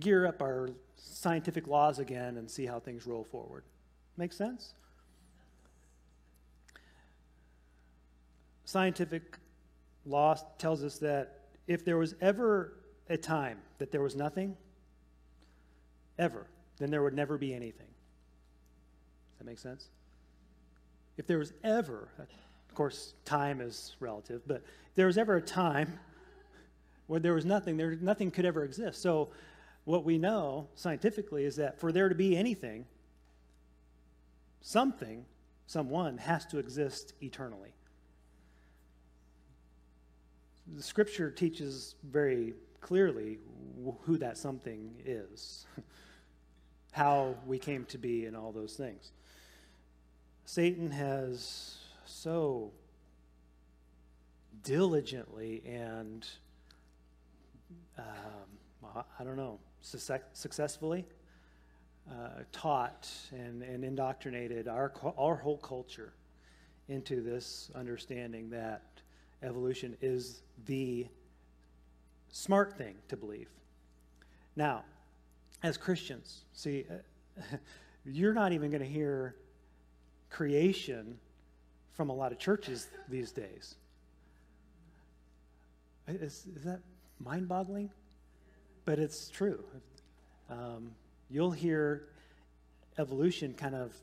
gear 0.00 0.26
up 0.26 0.42
our 0.42 0.70
scientific 0.96 1.66
laws 1.66 1.98
again 1.98 2.36
and 2.36 2.50
see 2.50 2.66
how 2.66 2.80
things 2.80 3.06
roll 3.06 3.24
forward. 3.24 3.64
Make 4.16 4.32
sense? 4.32 4.74
Scientific 8.72 9.36
law 10.06 10.34
tells 10.56 10.82
us 10.82 10.96
that 10.96 11.40
if 11.66 11.84
there 11.84 11.98
was 11.98 12.14
ever 12.22 12.72
a 13.10 13.18
time 13.18 13.58
that 13.76 13.92
there 13.92 14.00
was 14.00 14.16
nothing, 14.16 14.56
ever, 16.18 16.46
then 16.78 16.90
there 16.90 17.02
would 17.02 17.12
never 17.12 17.36
be 17.36 17.52
anything. 17.52 17.86
Does 19.30 19.38
that 19.40 19.44
make 19.44 19.58
sense? 19.58 19.90
If 21.18 21.26
there 21.26 21.36
was 21.36 21.52
ever 21.62 22.08
of 22.72 22.74
course, 22.74 23.12
time 23.26 23.60
is 23.60 23.94
relative, 24.00 24.40
but 24.46 24.62
if 24.88 24.94
there 24.94 25.04
was 25.04 25.18
ever 25.18 25.36
a 25.36 25.42
time 25.42 25.98
where 27.08 27.20
there 27.20 27.34
was 27.34 27.44
nothing, 27.44 27.76
there 27.76 27.94
nothing 27.96 28.30
could 28.30 28.46
ever 28.46 28.64
exist. 28.64 29.02
So 29.02 29.28
what 29.84 30.06
we 30.06 30.16
know 30.16 30.68
scientifically 30.76 31.44
is 31.44 31.56
that 31.56 31.78
for 31.78 31.92
there 31.92 32.08
to 32.08 32.14
be 32.14 32.34
anything, 32.34 32.86
something, 34.62 35.26
someone 35.66 36.16
has 36.16 36.46
to 36.46 36.58
exist 36.58 37.12
eternally. 37.20 37.74
The 40.66 40.82
scripture 40.82 41.30
teaches 41.30 41.96
very 42.04 42.54
clearly 42.80 43.38
who 44.02 44.16
that 44.18 44.38
something 44.38 44.94
is, 45.04 45.66
how 46.92 47.36
we 47.46 47.58
came 47.58 47.84
to 47.86 47.98
be, 47.98 48.26
and 48.26 48.36
all 48.36 48.52
those 48.52 48.74
things. 48.74 49.12
Satan 50.44 50.90
has 50.90 51.78
so 52.04 52.72
diligently 54.62 55.62
and 55.66 56.26
um, 57.98 59.04
I 59.18 59.24
don't 59.24 59.36
know, 59.36 59.58
successfully 59.80 61.04
uh, 62.10 62.42
taught 62.52 63.08
and, 63.30 63.62
and 63.62 63.84
indoctrinated 63.84 64.68
our, 64.68 64.92
our 65.16 65.36
whole 65.36 65.58
culture 65.58 66.12
into 66.88 67.22
this 67.22 67.70
understanding 67.74 68.50
that 68.50 68.82
evolution 69.42 69.96
is 70.00 70.42
the 70.66 71.06
smart 72.30 72.76
thing 72.76 72.94
to 73.08 73.16
believe. 73.16 73.48
Now, 74.56 74.84
as 75.62 75.76
Christians, 75.76 76.44
see, 76.52 76.84
uh, 76.90 77.56
you're 78.04 78.34
not 78.34 78.52
even 78.52 78.70
going 78.70 78.82
to 78.82 78.88
hear 78.88 79.36
creation 80.30 81.18
from 81.92 82.08
a 82.10 82.14
lot 82.14 82.32
of 82.32 82.38
churches 82.38 82.88
these 83.08 83.32
days. 83.32 83.76
Is, 86.08 86.46
is 86.56 86.64
that 86.64 86.80
mind 87.20 87.48
boggling? 87.48 87.90
But 88.84 88.98
it's 88.98 89.28
true. 89.28 89.62
Um, 90.50 90.90
you'll 91.30 91.52
hear 91.52 92.08
evolution 92.98 93.54
kind 93.54 93.74
of 93.74 93.94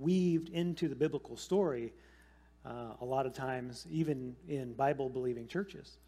weaved 0.00 0.48
into 0.50 0.88
the 0.88 0.94
biblical 0.94 1.36
story 1.36 1.92
uh, 2.66 2.94
a 3.00 3.04
lot 3.04 3.26
of 3.26 3.32
times, 3.32 3.86
even 3.90 4.34
in 4.48 4.72
Bible 4.72 5.08
believing 5.08 5.46
churches. 5.46 5.98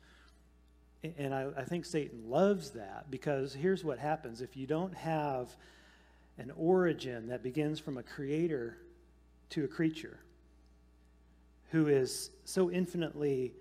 And 1.03 1.35
I, 1.35 1.49
I 1.57 1.65
think 1.65 1.85
Satan 1.85 2.29
loves 2.29 2.71
that 2.71 3.11
because 3.11 3.55
here's 3.55 3.85
what 3.85 3.99
happens 3.99 4.41
if 4.41 4.57
you 4.57 4.67
don't 4.67 4.95
have 4.95 5.49
an 6.39 6.53
origin 6.57 7.29
that 7.29 7.43
begins 7.43 7.79
from 7.79 7.97
a 7.97 8.03
creator 8.03 8.77
to 9.51 9.65
a 9.65 9.69
creature 9.69 10.19
who 11.71 11.87
is 11.87 12.31
so 12.45 12.71
infinitely 12.71 13.53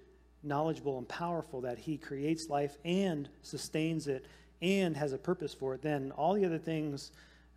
knowledgeable 0.44 0.98
and 0.98 1.08
powerful 1.08 1.62
that 1.62 1.78
he 1.78 1.98
creates 1.98 2.50
life 2.50 2.78
and 2.86 3.30
sustains 3.42 4.08
it 4.08 4.26
and 4.62 4.96
has 4.96 5.14
a 5.14 5.18
purpose 5.18 5.54
for 5.54 5.74
it, 5.74 5.82
then 5.82 6.12
all 6.12 6.34
the 6.34 6.46
other 6.46 6.58
things 6.58 7.12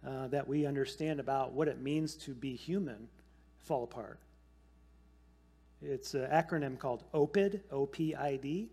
uh, 0.07 0.27
that 0.29 0.47
we 0.47 0.67
understand 0.67 1.21
about 1.21 1.53
what 1.53 1.69
it 1.69 1.81
means 1.81 2.15
to 2.15 2.33
be 2.33 2.55
human 2.55 3.09
fall 3.61 3.85
apart. 3.85 4.19
It's 5.83 6.15
an 6.15 6.29
acronym 6.31 6.79
called 6.79 7.05
OPID, 7.15 7.61
O 7.71 7.87
P 7.87 8.15
I 8.15 8.37
D, 8.37 8.69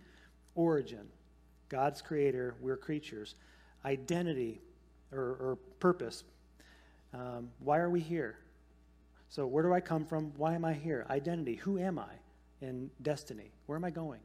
origin. 0.55 1.07
God's 1.69 2.01
creator, 2.01 2.55
we're 2.59 2.77
creatures. 2.77 3.35
Identity 3.83 4.61
or, 5.11 5.19
or 5.19 5.57
purpose. 5.79 6.23
Um, 7.13 7.49
why 7.59 7.77
are 7.77 7.89
we 7.89 7.99
here? 7.99 8.37
So, 9.29 9.45
where 9.47 9.63
do 9.63 9.73
I 9.73 9.79
come 9.79 10.05
from? 10.05 10.31
Why 10.37 10.53
am 10.53 10.65
I 10.65 10.73
here? 10.73 11.05
Identity. 11.09 11.55
Who 11.55 11.77
am 11.77 11.99
I? 11.99 12.09
And 12.61 12.89
destiny. 13.01 13.51
Where 13.65 13.75
am 13.75 13.85
I 13.85 13.89
going? 13.89 14.21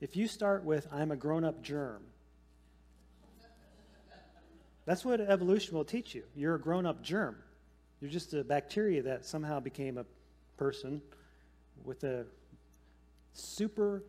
If 0.00 0.16
you 0.16 0.28
start 0.28 0.64
with, 0.64 0.86
I'm 0.92 1.10
a 1.10 1.16
grown 1.16 1.44
up 1.44 1.62
germ, 1.62 2.02
that's 4.86 5.04
what 5.04 5.20
evolution 5.20 5.76
will 5.76 5.84
teach 5.84 6.14
you. 6.14 6.24
You're 6.34 6.54
a 6.54 6.60
grown 6.60 6.86
up 6.86 7.02
germ. 7.02 7.36
You're 8.00 8.10
just 8.10 8.32
a 8.32 8.42
bacteria 8.42 9.02
that 9.02 9.26
somehow 9.26 9.60
became 9.60 9.98
a 9.98 10.06
person 10.56 11.02
with 11.84 12.02
a 12.04 12.24
super 13.34 14.02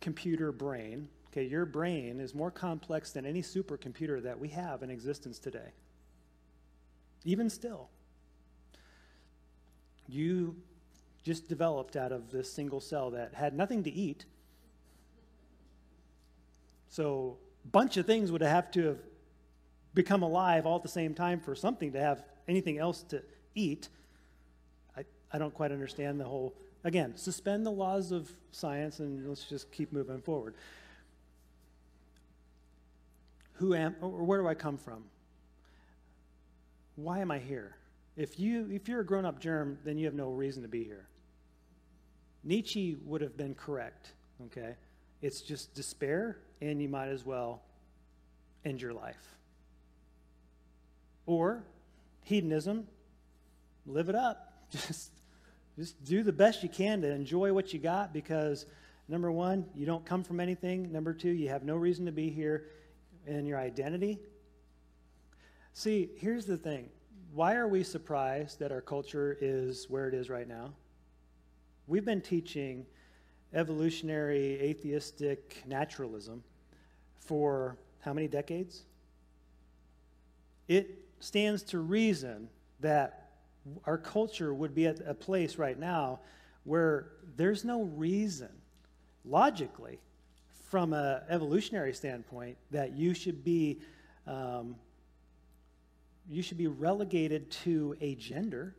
computer 0.00 0.52
brain. 0.52 1.08
Okay, 1.28 1.44
your 1.44 1.64
brain 1.64 2.20
is 2.20 2.34
more 2.34 2.50
complex 2.50 3.12
than 3.12 3.24
any 3.24 3.42
supercomputer 3.42 4.22
that 4.22 4.38
we 4.38 4.48
have 4.48 4.82
in 4.82 4.90
existence 4.90 5.38
today. 5.38 5.72
Even 7.24 7.48
still, 7.48 7.88
you 10.08 10.56
just 11.22 11.48
developed 11.48 11.96
out 11.96 12.12
of 12.12 12.30
this 12.30 12.52
single 12.52 12.80
cell 12.80 13.10
that 13.10 13.34
had 13.34 13.54
nothing 13.54 13.84
to 13.84 13.90
eat. 13.90 14.24
So, 16.88 17.38
a 17.64 17.68
bunch 17.68 17.96
of 17.96 18.06
things 18.06 18.32
would 18.32 18.40
have 18.40 18.70
to 18.72 18.86
have 18.86 18.98
become 19.94 20.22
alive 20.22 20.66
all 20.66 20.76
at 20.76 20.82
the 20.82 20.88
same 20.88 21.14
time 21.14 21.40
for 21.40 21.54
something 21.54 21.92
to 21.92 22.00
have 22.00 22.24
anything 22.48 22.78
else 22.78 23.02
to 23.04 23.22
eat. 23.54 23.88
I, 24.96 25.04
I 25.32 25.38
don't 25.38 25.54
quite 25.54 25.72
understand 25.72 26.18
the 26.18 26.24
whole. 26.24 26.54
Again, 26.82 27.16
suspend 27.16 27.66
the 27.66 27.70
laws 27.70 28.10
of 28.10 28.30
science 28.52 29.00
and 29.00 29.28
let's 29.28 29.44
just 29.44 29.70
keep 29.70 29.92
moving 29.92 30.20
forward. 30.20 30.54
Who 33.54 33.74
am, 33.74 33.96
or 34.00 34.24
where 34.24 34.40
do 34.40 34.48
I 34.48 34.54
come 34.54 34.78
from? 34.78 35.04
Why 36.96 37.18
am 37.18 37.30
I 37.30 37.38
here? 37.38 37.76
If, 38.16 38.40
you, 38.40 38.68
if 38.70 38.88
you're 38.88 39.00
a 39.00 39.04
grown 39.04 39.24
up 39.24 39.40
germ, 39.40 39.78
then 39.84 39.98
you 39.98 40.06
have 40.06 40.14
no 40.14 40.30
reason 40.30 40.62
to 40.62 40.68
be 40.68 40.84
here. 40.84 41.06
Nietzsche 42.42 42.96
would 43.04 43.20
have 43.20 43.36
been 43.36 43.54
correct, 43.54 44.12
okay? 44.46 44.76
It's 45.20 45.42
just 45.42 45.74
despair, 45.74 46.38
and 46.62 46.80
you 46.80 46.88
might 46.88 47.08
as 47.08 47.26
well 47.26 47.62
end 48.64 48.80
your 48.80 48.94
life. 48.94 49.36
Or 51.26 51.62
hedonism, 52.24 52.86
live 53.86 54.08
it 54.08 54.14
up. 54.14 54.46
Just, 54.70 55.10
just 55.76 56.02
do 56.04 56.22
the 56.22 56.32
best 56.32 56.62
you 56.62 56.68
can 56.68 57.00
to 57.02 57.10
enjoy 57.10 57.52
what 57.52 57.72
you 57.72 57.78
got 57.78 58.12
because, 58.12 58.66
number 59.08 59.30
one, 59.30 59.66
you 59.74 59.86
don't 59.86 60.04
come 60.04 60.22
from 60.22 60.40
anything. 60.40 60.92
Number 60.92 61.14
two, 61.14 61.30
you 61.30 61.48
have 61.48 61.62
no 61.62 61.76
reason 61.76 62.06
to 62.06 62.12
be 62.12 62.30
here. 62.30 62.66
And 63.26 63.46
your 63.46 63.58
identity. 63.58 64.18
See, 65.74 66.10
here's 66.16 66.46
the 66.46 66.56
thing 66.56 66.88
why 67.32 67.54
are 67.54 67.68
we 67.68 67.84
surprised 67.84 68.58
that 68.58 68.72
our 68.72 68.80
culture 68.80 69.36
is 69.40 69.88
where 69.88 70.08
it 70.08 70.14
is 70.14 70.28
right 70.28 70.48
now? 70.48 70.72
We've 71.86 72.04
been 72.04 72.20
teaching 72.20 72.86
evolutionary, 73.52 74.60
atheistic 74.60 75.62
naturalism 75.66 76.42
for 77.18 77.76
how 78.00 78.12
many 78.12 78.28
decades? 78.28 78.84
It 80.68 81.04
stands 81.20 81.62
to 81.64 81.78
reason 81.78 82.48
that 82.80 83.19
our 83.84 83.98
culture 83.98 84.52
would 84.54 84.74
be 84.74 84.86
at 84.86 85.00
a 85.06 85.14
place 85.14 85.56
right 85.56 85.78
now 85.78 86.20
where 86.64 87.12
there's 87.36 87.64
no 87.64 87.82
reason, 87.82 88.50
logically, 89.24 89.98
from 90.68 90.92
an 90.92 91.22
evolutionary 91.28 91.92
standpoint, 91.92 92.56
that 92.70 92.96
you 92.96 93.14
should 93.14 93.42
be 93.44 93.80
um, 94.26 94.76
you 96.28 96.42
should 96.42 96.58
be 96.58 96.68
relegated 96.68 97.50
to 97.50 97.96
a 98.00 98.14
gender 98.14 98.76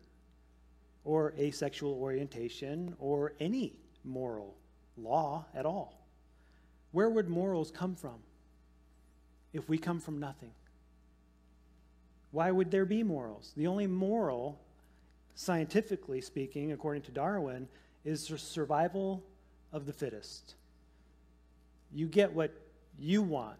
or 1.04 1.34
a 1.38 1.52
sexual 1.52 1.94
orientation 1.94 2.96
or 3.00 3.34
any 3.40 3.74
moral 4.06 4.56
law 4.98 5.46
at 5.54 5.66
all. 5.66 6.06
Where 6.92 7.10
would 7.10 7.30
morals 7.30 7.72
come 7.72 7.96
from 7.96 8.20
if 9.54 9.68
we 9.68 9.78
come 9.78 10.00
from 10.00 10.20
nothing? 10.20 10.52
Why 12.32 12.52
would 12.52 12.72
there 12.72 12.86
be 12.86 13.04
morals? 13.04 13.52
The 13.58 13.68
only 13.68 13.88
moral, 13.88 14.62
scientifically 15.42 16.22
speaking, 16.22 16.72
according 16.72 17.02
to 17.02 17.12
Darwin, 17.12 17.68
is 18.06 18.28
the 18.28 18.38
survival 18.38 19.24
of 19.74 19.88
the 19.88 19.94
fittest. 19.94 20.54
You 21.92 22.06
get 22.06 22.32
what 22.32 22.54
you 23.00 23.24
want, 23.24 23.58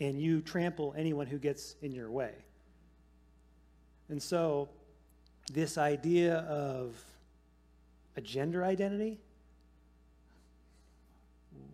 and 0.00 0.18
you 0.18 0.40
trample 0.40 0.94
anyone 0.96 1.26
who 1.26 1.36
gets 1.36 1.76
in 1.82 1.92
your 1.92 2.10
way. 2.10 2.32
And 4.08 4.22
so, 4.22 4.70
this 5.52 5.76
idea 5.76 6.38
of 6.38 6.96
a 8.16 8.22
gender 8.22 8.64
identity, 8.64 9.20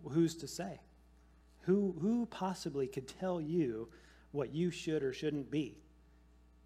who's 0.03 0.35
to 0.35 0.47
say? 0.49 0.81
Who, 1.61 1.95
who 2.01 2.25
possibly 2.25 2.87
could 2.87 3.07
tell 3.07 3.39
you 3.39 3.87
what 4.33 4.53
you 4.53 4.69
should 4.69 5.01
or 5.01 5.13
shouldn't 5.13 5.49
be 5.49 5.77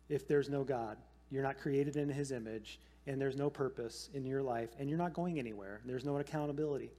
if 0.09 0.27
there's 0.27 0.49
no 0.49 0.63
God. 0.63 0.97
You're 1.31 1.43
not 1.43 1.57
created 1.57 1.95
in 1.95 2.09
His 2.09 2.31
image, 2.31 2.79
and 3.07 3.19
there's 3.19 3.35
no 3.35 3.49
purpose 3.49 4.09
in 4.13 4.25
your 4.25 4.41
life, 4.41 4.69
and 4.79 4.89
you're 4.89 4.97
not 4.97 5.13
going 5.13 5.39
anywhere. 5.39 5.81
There's 5.85 6.05
no 6.05 6.17
accountability. 6.17 6.91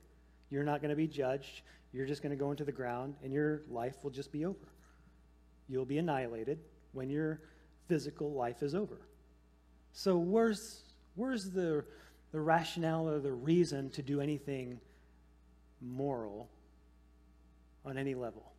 You're 0.51 0.65
not 0.65 0.81
going 0.81 0.91
to 0.91 0.97
be 0.97 1.07
judged. 1.07 1.62
You're 1.93 2.07
just 2.07 2.23
going 2.23 2.31
to 2.31 2.37
go 2.37 2.51
into 2.51 2.65
the 2.65 2.73
ground, 2.73 3.15
and 3.23 3.33
your 3.33 3.62
life 3.71 3.97
will 4.03 4.11
just 4.11 4.33
be 4.33 4.45
over. 4.45 4.69
You'll 5.69 5.85
be 5.85 5.99
annihilated 5.99 6.59
when 6.93 7.11
your 7.11 7.41
physical 7.89 8.33
life 8.33 8.62
is 8.62 8.75
over. 8.75 9.01
So, 9.93 10.17
where's, 10.17 10.83
where's 11.15 11.51
the, 11.51 11.85
the 12.33 12.41
rationale 12.41 13.09
or 13.09 13.19
the 13.19 13.33
reason 13.33 13.91
to 13.91 14.03
do 14.03 14.21
anything 14.21 14.79
moral 15.81 16.49
on 17.85 17.99
any 17.99 18.15
level. 18.15 18.53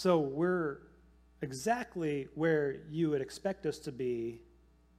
So 0.00 0.18
we're 0.18 0.78
exactly 1.42 2.26
where 2.34 2.76
you 2.90 3.10
would 3.10 3.20
expect 3.20 3.66
us 3.66 3.78
to 3.80 3.92
be 3.92 4.40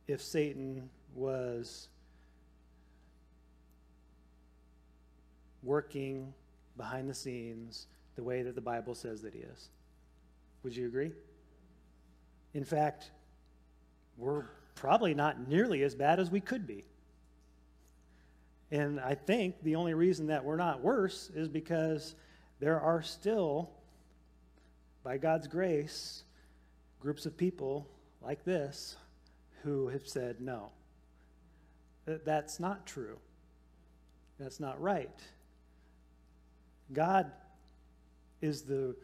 if 0.08 0.22
Satan 0.22 0.92
was 1.16 1.88
working 5.64 6.32
behind 6.78 7.10
the 7.10 7.16
scenes 7.16 7.88
the 8.16 8.22
way 8.22 8.44
that 8.44 8.54
the 8.54 8.62
Bible 8.62 8.94
says 8.94 9.24
that 9.24 9.34
he 9.34 9.40
is. 9.40 9.70
Would 10.62 10.76
you 10.76 10.86
agree? 10.86 11.14
In 12.54 12.64
fact, 12.64 13.10
we're 14.18 14.46
probably 14.76 15.16
not 15.16 15.48
nearly 15.48 15.82
as 15.82 15.96
bad 15.96 16.20
as 16.20 16.30
we 16.30 16.42
could 16.42 16.68
be. 16.68 16.86
And 18.70 19.00
I 19.00 19.16
think 19.16 19.64
the 19.64 19.78
only 19.78 19.96
reason 19.96 20.28
that 20.28 20.46
we're 20.46 20.58
not 20.58 20.82
worse 20.82 21.32
is 21.34 21.48
because 21.48 22.14
there 22.60 22.80
are 22.80 23.02
still, 23.02 23.72
by 25.04 25.18
God's 25.18 25.48
grace, 25.48 26.24
groups 27.00 27.26
of 27.26 27.36
people 27.38 27.88
like 28.22 28.44
this 28.44 28.98
who 29.64 29.88
have 29.90 30.08
said 30.08 30.42
no. 30.42 30.70
That's 32.06 32.60
not 32.60 32.86
true. 32.86 33.18
That's 34.40 34.60
not 34.60 34.82
right. 34.82 35.20
God 36.94 37.32
is 38.42 38.64
the, 38.64 38.96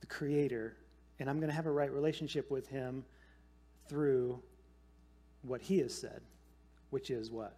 the 0.00 0.06
creator, 0.06 0.76
and 1.18 1.28
I'm 1.28 1.38
going 1.38 1.50
to 1.50 1.54
have 1.54 1.66
a 1.66 1.70
right 1.70 1.92
relationship 1.92 2.50
with 2.50 2.68
him 2.68 3.04
through 3.88 4.40
what 5.42 5.60
he 5.60 5.78
has 5.78 5.94
said, 5.94 6.20
which 6.90 7.10
is 7.10 7.30
what? 7.30 7.54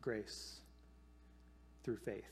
Grace 0.00 0.60
through 1.82 1.96
faith. 1.96 2.24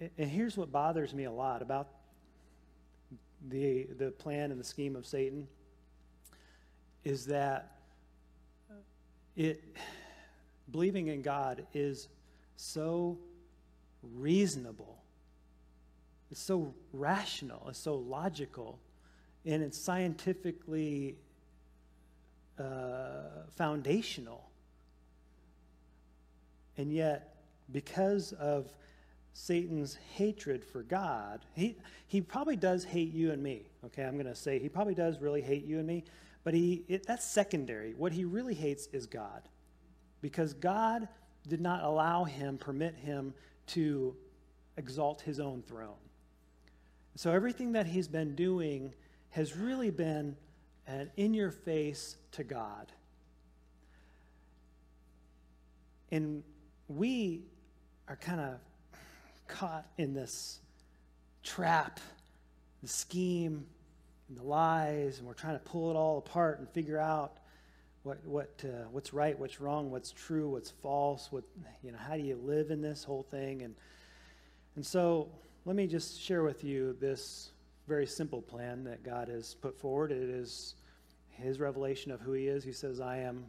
And 0.00 0.30
here's 0.30 0.56
what 0.56 0.72
bothers 0.72 1.12
me 1.12 1.24
a 1.24 1.32
lot 1.32 1.60
about 1.60 1.88
the, 3.48 3.86
the 3.98 4.10
plan 4.10 4.50
and 4.50 4.58
the 4.58 4.64
scheme 4.64 4.96
of 4.96 5.04
Satan 5.06 5.46
is 7.04 7.26
that 7.26 7.76
it 9.36 9.62
believing 10.70 11.08
in 11.08 11.22
God 11.22 11.66
is 11.74 12.08
so 12.56 13.18
reasonable. 14.02 14.98
It's 16.30 16.40
so 16.40 16.74
rational, 16.92 17.66
it's 17.68 17.78
so 17.78 17.96
logical, 17.96 18.78
and 19.44 19.62
it's 19.62 19.78
scientifically 19.78 21.16
uh, 22.58 23.46
foundational. 23.56 24.48
And 26.76 26.92
yet, 26.92 27.34
because 27.72 28.32
of 28.32 28.72
Satan's 29.32 29.96
hatred 30.14 30.64
for 30.64 30.82
God, 30.82 31.40
he, 31.54 31.76
he 32.06 32.20
probably 32.20 32.56
does 32.56 32.84
hate 32.84 33.12
you 33.12 33.30
and 33.30 33.42
me. 33.42 33.62
Okay, 33.86 34.04
I'm 34.04 34.14
going 34.14 34.26
to 34.26 34.34
say 34.34 34.58
he 34.58 34.68
probably 34.68 34.94
does 34.94 35.20
really 35.20 35.40
hate 35.40 35.64
you 35.64 35.78
and 35.78 35.86
me, 35.86 36.04
but 36.44 36.54
he, 36.54 36.84
it, 36.88 37.06
that's 37.06 37.24
secondary. 37.24 37.94
What 37.94 38.12
he 38.12 38.24
really 38.24 38.54
hates 38.54 38.88
is 38.92 39.06
God. 39.06 39.42
Because 40.20 40.52
God 40.54 41.08
did 41.48 41.60
not 41.60 41.82
allow 41.82 42.24
him, 42.24 42.58
permit 42.58 42.94
him 42.94 43.32
to 43.68 44.14
exalt 44.76 45.20
his 45.22 45.40
own 45.40 45.62
throne. 45.62 45.94
So 47.14 47.30
everything 47.30 47.72
that 47.72 47.86
he's 47.86 48.08
been 48.08 48.34
doing 48.34 48.92
has 49.30 49.56
really 49.56 49.90
been 49.90 50.36
an 50.86 51.10
in 51.16 51.34
your 51.34 51.50
face 51.50 52.16
to 52.32 52.44
God. 52.44 52.92
And 56.10 56.42
we 56.88 57.44
are 58.08 58.16
kind 58.16 58.40
of 58.40 58.54
caught 59.50 59.86
in 59.98 60.14
this 60.14 60.60
trap, 61.42 62.00
the 62.82 62.88
scheme, 62.88 63.66
and 64.28 64.38
the 64.38 64.42
lies, 64.42 65.18
and 65.18 65.26
we're 65.26 65.34
trying 65.34 65.58
to 65.58 65.64
pull 65.64 65.90
it 65.90 65.96
all 65.96 66.18
apart 66.18 66.60
and 66.60 66.68
figure 66.70 66.98
out 66.98 67.38
what, 68.02 68.24
what, 68.24 68.50
uh, 68.64 68.84
what's 68.90 69.12
right, 69.12 69.38
what's 69.38 69.60
wrong, 69.60 69.90
what's 69.90 70.12
true, 70.12 70.48
what's 70.48 70.70
false, 70.70 71.30
what, 71.30 71.44
you 71.82 71.92
know, 71.92 71.98
how 71.98 72.16
do 72.16 72.22
you 72.22 72.36
live 72.36 72.70
in 72.70 72.80
this 72.80 73.04
whole 73.04 73.22
thing? 73.22 73.62
And, 73.62 73.74
and 74.76 74.86
so 74.86 75.28
let 75.66 75.76
me 75.76 75.86
just 75.86 76.20
share 76.20 76.42
with 76.42 76.64
you 76.64 76.96
this 77.00 77.50
very 77.86 78.06
simple 78.06 78.40
plan 78.40 78.84
that 78.84 79.02
God 79.02 79.28
has 79.28 79.54
put 79.54 79.78
forward. 79.78 80.12
It 80.12 80.30
is 80.30 80.76
his 81.28 81.58
revelation 81.58 82.12
of 82.12 82.20
who 82.20 82.32
he 82.32 82.46
is. 82.46 82.64
He 82.64 82.72
says, 82.72 83.00
I 83.00 83.18
am 83.18 83.44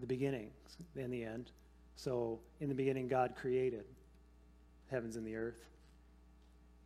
the 0.00 0.06
beginning 0.06 0.50
and 0.96 1.12
the 1.12 1.24
end. 1.24 1.50
So 1.96 2.38
in 2.60 2.68
the 2.68 2.74
beginning, 2.74 3.08
God 3.08 3.34
created 3.34 3.86
heavens 4.90 5.16
and 5.16 5.26
the 5.26 5.36
earth. 5.36 5.66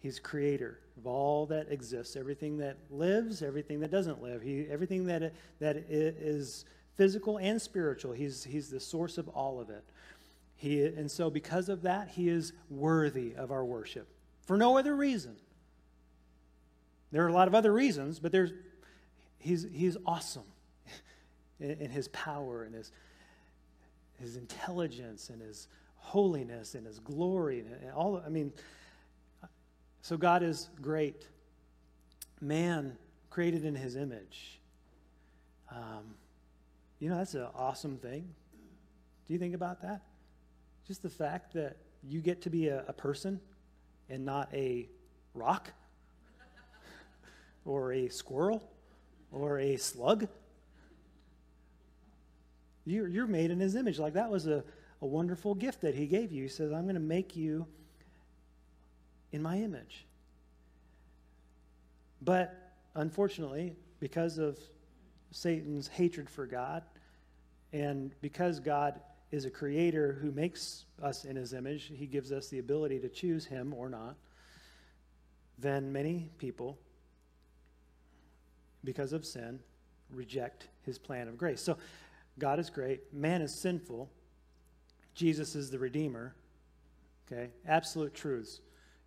He's 0.01 0.19
creator 0.19 0.79
of 0.97 1.07
all 1.07 1.47
that 1.47 1.71
exists, 1.71 2.17
everything 2.17 2.59
that 2.59 2.79
lives, 2.91 3.43
everything 3.43 3.81
that 3.81 3.91
doesn't 3.91 4.23
live, 4.23 4.43
he, 4.43 4.67
everything 4.71 5.07
that, 5.07 5.33
that 5.61 5.77
is 5.77 6.65
physical 6.97 7.39
and 7.39 7.61
spiritual. 7.61 8.13
He's, 8.13 8.45
he's 8.45 8.71
the 8.71 8.81
source 8.81 9.19
of 9.19 9.29
all 9.29 9.61
of 9.61 9.71
it. 9.71 9.85
He, 10.57 10.85
and 10.85 11.11
so, 11.11 11.31
because 11.31 11.69
of 11.69 11.83
that, 11.83 12.09
he 12.09 12.29
is 12.29 12.53
worthy 12.69 13.35
of 13.35 13.51
our 13.51 13.65
worship 13.65 14.09
for 14.51 14.57
no 14.57 14.77
other 14.77 14.97
reason. 14.97 15.37
There 17.13 17.25
are 17.25 17.29
a 17.29 17.33
lot 17.33 17.49
of 17.49 17.55
other 17.55 17.73
reasons, 17.73 18.19
but 18.19 18.33
there's, 18.33 18.53
he's, 19.39 19.67
he's 19.73 19.97
awesome 20.05 20.45
in, 21.61 21.71
in 21.73 21.91
his 21.91 22.09
power 22.09 22.65
and 22.65 22.75
his, 22.75 22.93
his 24.21 24.37
intelligence 24.37 25.31
and 25.31 25.41
his 25.41 25.69
holiness 26.01 26.75
and 26.75 26.87
his 26.87 26.99
glory 26.99 27.61
and 27.61 27.93
all. 27.93 28.23
I 28.25 28.29
mean, 28.29 28.53
so 30.03 30.17
God 30.17 30.43
is 30.43 30.69
great. 30.81 31.27
Man 32.41 32.97
created 33.29 33.65
in 33.65 33.75
his 33.75 33.97
image. 33.97 34.61
Um, 35.71 36.15
you 36.99 37.09
know, 37.09 37.17
that's 37.17 37.35
an 37.35 37.47
awesome 37.55 37.97
thing. 37.97 38.29
Do 39.27 39.33
you 39.33 39.39
think 39.39 39.55
about 39.55 39.83
that? 39.83 40.03
Just 40.87 41.03
the 41.03 41.11
fact 41.11 41.53
that 41.55 41.77
you 42.03 42.21
get 42.21 42.43
to 42.43 42.51
be 42.51 42.69
a, 42.69 42.85
a 42.89 42.93
person 42.93 43.41
and 44.09 44.25
not 44.25 44.53
a 44.53 44.89
rock 45.35 45.71
or 47.65 47.93
a 47.93 48.09
squirrel 48.09 48.69
or 49.31 49.61
a 49.61 49.77
slug. 49.77 50.27
You're, 52.85 53.07
you're 53.07 53.27
made 53.27 53.51
in 53.51 53.61
his 53.61 53.77
image. 53.77 53.99
Like 53.99 54.15
that 54.15 54.31
was 54.31 54.47
a, 54.47 54.65
a 55.03 55.07
wonderful 55.07 55.55
gift 55.55 55.81
that 55.83 55.95
he 55.95 56.07
gave 56.07 56.33
you. 56.33 56.43
He 56.43 56.49
says, 56.49 56.73
I'm 56.73 56.85
going 56.85 56.95
to 56.95 57.01
make 57.01 57.37
you 57.37 57.67
in 59.33 59.43
my 59.43 59.59
image. 59.59 60.07
But 62.23 62.73
unfortunately, 62.95 63.77
because 63.99 64.39
of 64.39 64.59
Satan's 65.31 65.89
hatred 65.89 66.29
for 66.29 66.47
God, 66.47 66.83
and 67.73 68.15
because 68.21 68.61
God 68.61 69.01
is 69.31 69.45
a 69.45 69.51
creator 69.51 70.19
who 70.21 70.33
makes 70.33 70.85
us 71.03 71.25
in 71.25 71.37
his 71.37 71.53
image, 71.53 71.93
he 71.95 72.07
gives 72.07 72.33
us 72.33 72.49
the 72.49 72.59
ability 72.59 72.99
to 72.99 73.09
choose 73.09 73.47
him 73.47 73.73
or 73.73 73.89
not, 73.89 74.17
then 75.59 75.93
many 75.93 76.31
people, 76.39 76.79
because 78.83 79.13
of 79.13 79.25
sin, 79.25 79.61
reject 80.11 80.69
his 80.83 80.99
plan 80.99 81.29
of 81.29 81.39
grace. 81.39 81.61
So 81.63 81.79
God 82.39 82.59
is 82.59 82.71
great, 82.71 83.13
man 83.15 83.41
is 83.41 83.55
sinful, 83.55 84.11
Jesus 85.15 85.55
is 85.55 85.71
the 85.71 85.79
Redeemer. 85.79 86.35
Okay, 87.31 87.51
absolute 87.67 88.15
truths. 88.15 88.61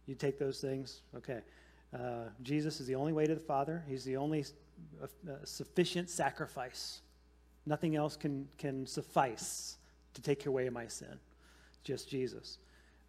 You 0.05 0.15
take 0.15 0.37
those 0.37 0.59
things, 0.59 1.01
okay. 1.15 1.41
Uh, 1.93 2.29
Jesus 2.41 2.79
is 2.79 2.87
the 2.87 2.95
only 2.95 3.13
way 3.13 3.27
to 3.27 3.35
the 3.35 3.41
Father. 3.41 3.83
He's 3.87 4.03
the 4.03 4.17
only 4.17 4.45
uh, 5.01 5.07
sufficient 5.43 6.09
sacrifice. 6.09 7.01
Nothing 7.65 7.95
else 7.95 8.15
can, 8.15 8.47
can 8.57 8.85
suffice 8.87 9.77
to 10.13 10.21
take 10.21 10.45
away 10.45 10.69
my 10.69 10.87
sin. 10.87 11.19
Just 11.83 12.09
Jesus. 12.09 12.57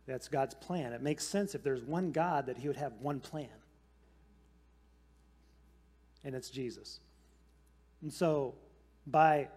That's 0.06 0.28
God's 0.28 0.54
plan. 0.54 0.92
It 0.92 1.02
makes 1.02 1.26
sense 1.26 1.54
if 1.54 1.62
there's 1.62 1.82
one 1.82 2.12
God 2.12 2.46
that 2.46 2.58
he 2.58 2.68
would 2.68 2.76
have 2.76 2.92
one 3.00 3.20
plan. 3.20 3.48
And 6.24 6.34
it's 6.34 6.50
Jesus. 6.50 7.00
And 8.02 8.12
so 8.12 8.54
by 9.06 9.48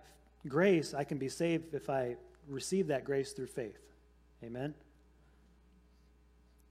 grace, 0.47 0.93
I 0.93 1.03
can 1.03 1.17
be 1.17 1.29
saved 1.29 1.73
if 1.73 1.89
I 1.89 2.15
receive 2.47 2.87
that 2.87 3.03
grace 3.03 3.31
through 3.31 3.47
faith. 3.47 3.79
Amen? 4.43 4.73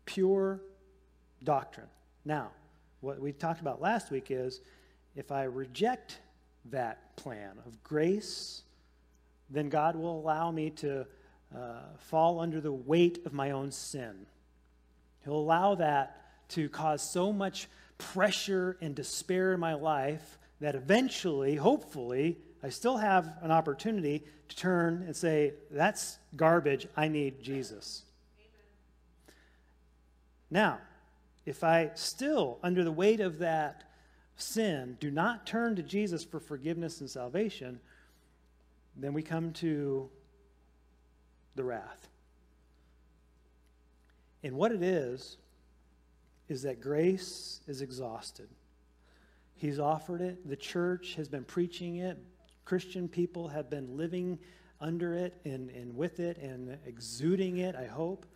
Pure 0.04 0.60
doctrine. 1.42 1.88
Now, 2.24 2.50
what 3.00 3.20
we 3.20 3.32
talked 3.32 3.60
about 3.60 3.80
last 3.80 4.10
week 4.10 4.30
is 4.30 4.60
if 5.14 5.32
I 5.32 5.44
reject 5.44 6.18
that 6.70 7.16
plan 7.16 7.52
of 7.66 7.82
grace, 7.82 8.62
then 9.50 9.68
God 9.68 9.96
will 9.96 10.18
allow 10.18 10.50
me 10.50 10.70
to 10.70 11.06
uh, 11.54 11.80
fall 11.98 12.40
under 12.40 12.60
the 12.60 12.72
weight 12.72 13.24
of 13.24 13.32
my 13.32 13.52
own 13.52 13.70
sin. 13.70 14.26
He'll 15.24 15.36
allow 15.36 15.76
that 15.76 16.20
to 16.50 16.68
cause 16.68 17.02
so 17.02 17.32
much 17.32 17.68
pressure 17.98 18.76
and 18.80 18.94
despair 18.94 19.52
in 19.52 19.60
my 19.60 19.74
life 19.74 20.38
that 20.60 20.74
eventually, 20.74 21.56
hopefully, 21.56 22.38
I 22.66 22.68
still 22.70 22.96
have 22.96 23.32
an 23.42 23.52
opportunity 23.52 24.24
to 24.48 24.56
turn 24.56 25.04
and 25.06 25.14
say, 25.14 25.52
That's 25.70 26.18
garbage. 26.34 26.88
I 26.96 27.06
need 27.06 27.40
Jesus. 27.40 28.02
Amen. 28.40 28.50
Now, 30.50 30.78
if 31.44 31.62
I 31.62 31.92
still, 31.94 32.58
under 32.64 32.82
the 32.82 32.90
weight 32.90 33.20
of 33.20 33.38
that 33.38 33.84
sin, 34.34 34.96
do 34.98 35.12
not 35.12 35.46
turn 35.46 35.76
to 35.76 35.82
Jesus 35.84 36.24
for 36.24 36.40
forgiveness 36.40 37.00
and 37.00 37.08
salvation, 37.08 37.78
then 38.96 39.12
we 39.12 39.22
come 39.22 39.52
to 39.52 40.10
the 41.54 41.62
wrath. 41.62 42.08
And 44.42 44.56
what 44.56 44.72
it 44.72 44.82
is, 44.82 45.36
is 46.48 46.62
that 46.62 46.80
grace 46.80 47.60
is 47.68 47.80
exhausted. 47.80 48.48
He's 49.54 49.78
offered 49.78 50.20
it. 50.20 50.48
The 50.48 50.56
church 50.56 51.14
has 51.14 51.28
been 51.28 51.44
preaching 51.44 51.98
it. 51.98 52.18
Christian 52.66 53.08
people 53.08 53.48
have 53.48 53.70
been 53.70 53.96
living 53.96 54.38
under 54.80 55.14
it 55.14 55.34
and, 55.44 55.70
and 55.70 55.96
with 55.96 56.20
it 56.20 56.36
and 56.36 56.76
exuding 56.84 57.58
it, 57.58 57.74
I 57.74 57.86
hope. 57.86 58.26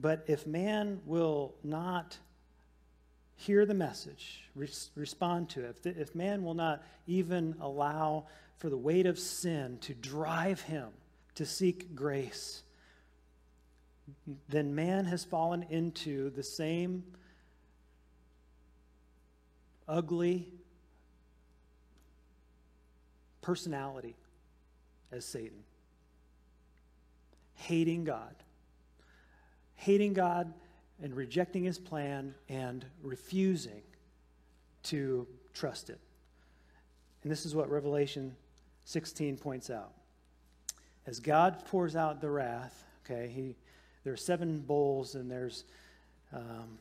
But 0.00 0.24
if 0.28 0.46
man 0.46 1.00
will 1.04 1.54
not 1.62 2.16
hear 3.36 3.66
the 3.66 3.74
message, 3.74 4.44
res- 4.54 4.90
respond 4.94 5.50
to 5.50 5.64
it, 5.64 5.70
if, 5.70 5.82
the, 5.82 6.00
if 6.00 6.14
man 6.14 6.44
will 6.44 6.54
not 6.54 6.82
even 7.06 7.56
allow 7.60 8.26
for 8.56 8.70
the 8.70 8.78
weight 8.78 9.06
of 9.06 9.18
sin 9.18 9.78
to 9.82 9.92
drive 9.92 10.60
him 10.60 10.90
to 11.34 11.44
seek 11.44 11.94
grace, 11.94 12.62
then 14.48 14.74
man 14.74 15.06
has 15.06 15.24
fallen 15.24 15.66
into 15.70 16.30
the 16.30 16.42
same 16.42 17.02
ugly 19.88 20.52
personality 23.42 24.16
as 25.12 25.24
Satan. 25.24 25.64
Hating 27.54 28.04
God. 28.04 28.34
Hating 29.74 30.12
God 30.12 30.52
and 31.02 31.14
rejecting 31.14 31.64
his 31.64 31.78
plan 31.78 32.34
and 32.48 32.84
refusing 33.02 33.82
to 34.84 35.26
trust 35.54 35.90
it. 35.90 35.98
And 37.22 37.30
this 37.30 37.44
is 37.44 37.54
what 37.54 37.70
Revelation 37.70 38.34
16 38.84 39.36
points 39.36 39.70
out. 39.70 39.92
As 41.06 41.20
God 41.20 41.64
pours 41.66 41.96
out 41.96 42.20
the 42.20 42.30
wrath, 42.30 42.84
okay, 43.04 43.30
he, 43.34 43.56
there 44.04 44.12
are 44.12 44.18
seven 44.18 44.60
bowls 44.60 45.14
and 45.14 45.30
there's 45.30 45.64
um, 46.32 46.78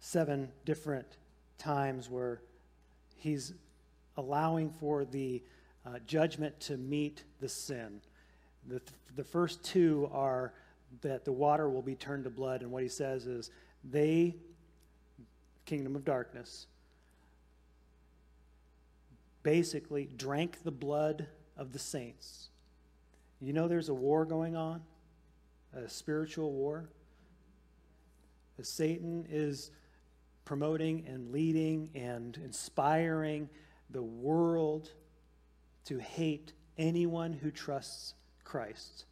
seven 0.00 0.50
different 0.64 1.06
times 1.58 2.10
where 2.10 2.40
he's 3.16 3.54
allowing 4.16 4.70
for 4.70 5.04
the 5.04 5.42
uh, 5.86 5.98
judgment 6.06 6.58
to 6.60 6.76
meet 6.76 7.24
the 7.40 7.48
sin. 7.48 8.00
The, 8.66 8.80
the 9.16 9.24
first 9.24 9.62
two 9.62 10.08
are 10.12 10.52
that 11.02 11.24
the 11.24 11.32
water 11.32 11.68
will 11.68 11.82
be 11.82 11.94
turned 11.94 12.24
to 12.24 12.30
blood, 12.30 12.62
and 12.62 12.70
what 12.70 12.82
he 12.82 12.88
says 12.88 13.26
is, 13.26 13.50
they, 13.82 14.36
kingdom 15.66 15.96
of 15.96 16.04
darkness, 16.04 16.66
basically 19.42 20.08
drank 20.16 20.62
the 20.62 20.70
blood 20.70 21.26
of 21.56 21.72
the 21.72 21.78
saints. 21.78 22.48
You 23.40 23.52
know 23.52 23.68
there's 23.68 23.90
a 23.90 23.94
war 23.94 24.24
going 24.24 24.56
on, 24.56 24.82
a 25.74 25.88
spiritual 25.88 26.52
war. 26.52 26.88
Satan 28.62 29.26
is 29.28 29.70
promoting 30.44 31.04
and 31.06 31.32
leading 31.32 31.90
and 31.94 32.38
inspiring 32.42 33.48
the 33.94 34.02
world 34.02 34.90
to 35.86 35.98
hate 35.98 36.52
anyone 36.76 37.32
who 37.32 37.50
trusts 37.50 38.12
Christ. 38.42 39.06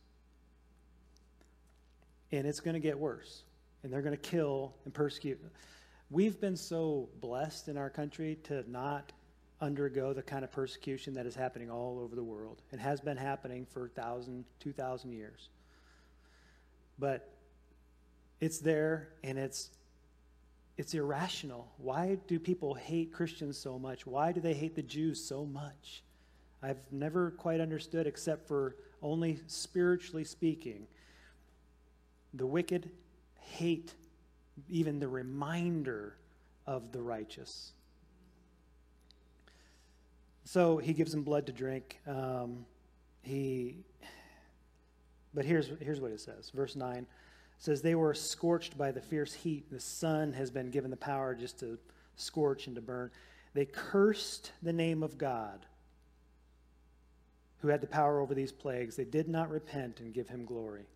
And 2.32 2.46
it's 2.46 2.60
going 2.60 2.74
to 2.74 2.80
get 2.80 2.98
worse. 2.98 3.44
And 3.82 3.92
they're 3.92 4.02
going 4.02 4.16
to 4.16 4.20
kill 4.30 4.74
and 4.84 4.92
persecute. 4.92 5.40
We've 6.10 6.38
been 6.38 6.56
so 6.56 7.08
blessed 7.20 7.68
in 7.68 7.78
our 7.78 7.88
country 7.88 8.38
to 8.44 8.70
not 8.70 9.12
undergo 9.60 10.12
the 10.12 10.22
kind 10.22 10.44
of 10.44 10.50
persecution 10.50 11.14
that 11.14 11.24
is 11.24 11.34
happening 11.34 11.70
all 11.70 12.00
over 12.00 12.16
the 12.16 12.24
world. 12.24 12.60
It 12.72 12.80
has 12.80 13.00
been 13.00 13.16
happening 13.16 13.64
for 13.64 13.82
1,000, 13.82 14.44
2,000 14.60 15.12
years. 15.12 15.48
But 16.98 17.32
it's 18.40 18.58
there 18.58 19.10
and 19.22 19.38
it's 19.38 19.70
it's 20.76 20.94
irrational. 20.94 21.70
Why 21.76 22.18
do 22.26 22.38
people 22.38 22.74
hate 22.74 23.12
Christians 23.12 23.58
so 23.58 23.78
much? 23.78 24.06
Why 24.06 24.32
do 24.32 24.40
they 24.40 24.54
hate 24.54 24.74
the 24.74 24.82
Jews 24.82 25.22
so 25.22 25.44
much? 25.44 26.02
I've 26.62 26.80
never 26.90 27.32
quite 27.32 27.60
understood, 27.60 28.06
except 28.06 28.46
for 28.46 28.76
only 29.02 29.40
spiritually 29.46 30.24
speaking. 30.24 30.86
The 32.34 32.46
wicked 32.46 32.90
hate 33.38 33.94
even 34.68 35.00
the 35.00 35.08
reminder 35.08 36.16
of 36.66 36.92
the 36.92 37.02
righteous. 37.02 37.72
So 40.44 40.78
he 40.78 40.92
gives 40.92 41.12
them 41.12 41.22
blood 41.22 41.46
to 41.46 41.52
drink. 41.52 41.98
Um, 42.06 42.64
he, 43.22 43.78
but 45.34 45.44
here's, 45.44 45.70
here's 45.80 46.00
what 46.00 46.12
it 46.12 46.20
says. 46.20 46.50
Verse 46.50 46.76
9 46.76 47.06
says 47.62 47.80
they 47.80 47.94
were 47.94 48.12
scorched 48.12 48.76
by 48.76 48.90
the 48.90 49.00
fierce 49.00 49.32
heat. 49.32 49.70
The 49.70 49.78
sun 49.78 50.32
has 50.32 50.50
been 50.50 50.72
given 50.72 50.90
the 50.90 50.96
power 50.96 51.32
just 51.32 51.60
to 51.60 51.78
scorch 52.16 52.66
and 52.66 52.74
to 52.74 52.82
burn. 52.82 53.12
They 53.54 53.66
cursed 53.66 54.50
the 54.64 54.72
name 54.72 55.04
of 55.04 55.16
God 55.16 55.64
who 57.60 57.68
had 57.68 57.80
the 57.80 57.86
power 57.86 58.18
over 58.18 58.34
these 58.34 58.50
plagues. 58.50 58.96
They 58.96 59.04
did 59.04 59.28
not 59.28 59.48
repent 59.48 60.00
and 60.00 60.12
give 60.12 60.28
him 60.28 60.44
glory. 60.44 60.86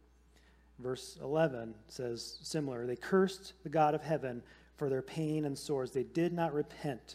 Verse 0.80 1.16
11 1.22 1.72
says 1.86 2.38
similar. 2.42 2.84
They 2.84 2.96
cursed 2.96 3.52
the 3.62 3.68
God 3.68 3.94
of 3.94 4.02
heaven 4.02 4.42
for 4.76 4.90
their 4.90 5.02
pain 5.02 5.44
and 5.44 5.56
sores. 5.56 5.92
They 5.92 6.02
did 6.02 6.32
not 6.32 6.52
repent. 6.52 7.14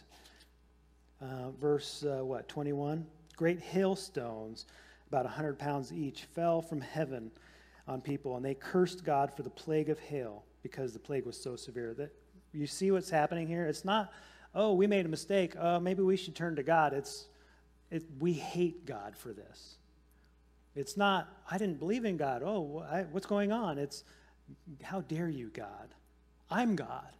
Uh, 1.20 1.50
verse, 1.60 2.04
uh, 2.04 2.24
what, 2.24 2.48
21? 2.48 3.06
Great 3.36 3.60
hailstones, 3.60 4.64
about 5.08 5.26
100 5.26 5.58
pounds 5.58 5.92
each, 5.92 6.22
fell 6.22 6.62
from 6.62 6.80
heaven 6.80 7.30
on 7.86 8.00
people, 8.00 8.36
and 8.36 8.44
they 8.44 8.54
cursed 8.54 9.04
God 9.04 9.34
for 9.34 9.42
the 9.42 9.50
plague 9.50 9.88
of 9.88 9.98
hail 9.98 10.44
because 10.62 10.92
the 10.92 10.98
plague 10.98 11.26
was 11.26 11.40
so 11.40 11.56
severe. 11.56 11.94
That 11.94 12.12
you 12.52 12.66
see 12.66 12.90
what's 12.90 13.10
happening 13.10 13.46
here? 13.46 13.66
It's 13.66 13.84
not, 13.84 14.12
oh, 14.54 14.74
we 14.74 14.86
made 14.86 15.06
a 15.06 15.08
mistake. 15.08 15.54
Uh, 15.58 15.80
maybe 15.80 16.02
we 16.02 16.16
should 16.16 16.36
turn 16.36 16.56
to 16.56 16.62
God. 16.62 16.92
It's, 16.92 17.26
it, 17.90 18.04
we 18.18 18.32
hate 18.32 18.86
God 18.86 19.16
for 19.16 19.32
this. 19.32 19.76
It's 20.74 20.96
not, 20.96 21.28
I 21.50 21.58
didn't 21.58 21.78
believe 21.78 22.04
in 22.04 22.16
God. 22.16 22.42
Oh, 22.42 22.84
I, 22.90 23.02
what's 23.02 23.26
going 23.26 23.52
on? 23.52 23.78
It's, 23.78 24.04
how 24.82 25.00
dare 25.02 25.28
you, 25.28 25.48
God? 25.48 25.94
I'm 26.50 26.76
God. 26.76 27.12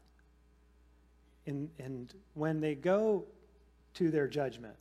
And, 1.47 1.71
and 1.79 2.15
when 2.35 2.61
they 2.61 2.75
go 2.75 3.25
to 3.95 4.11
their 4.11 4.29
judgment, 4.29 4.77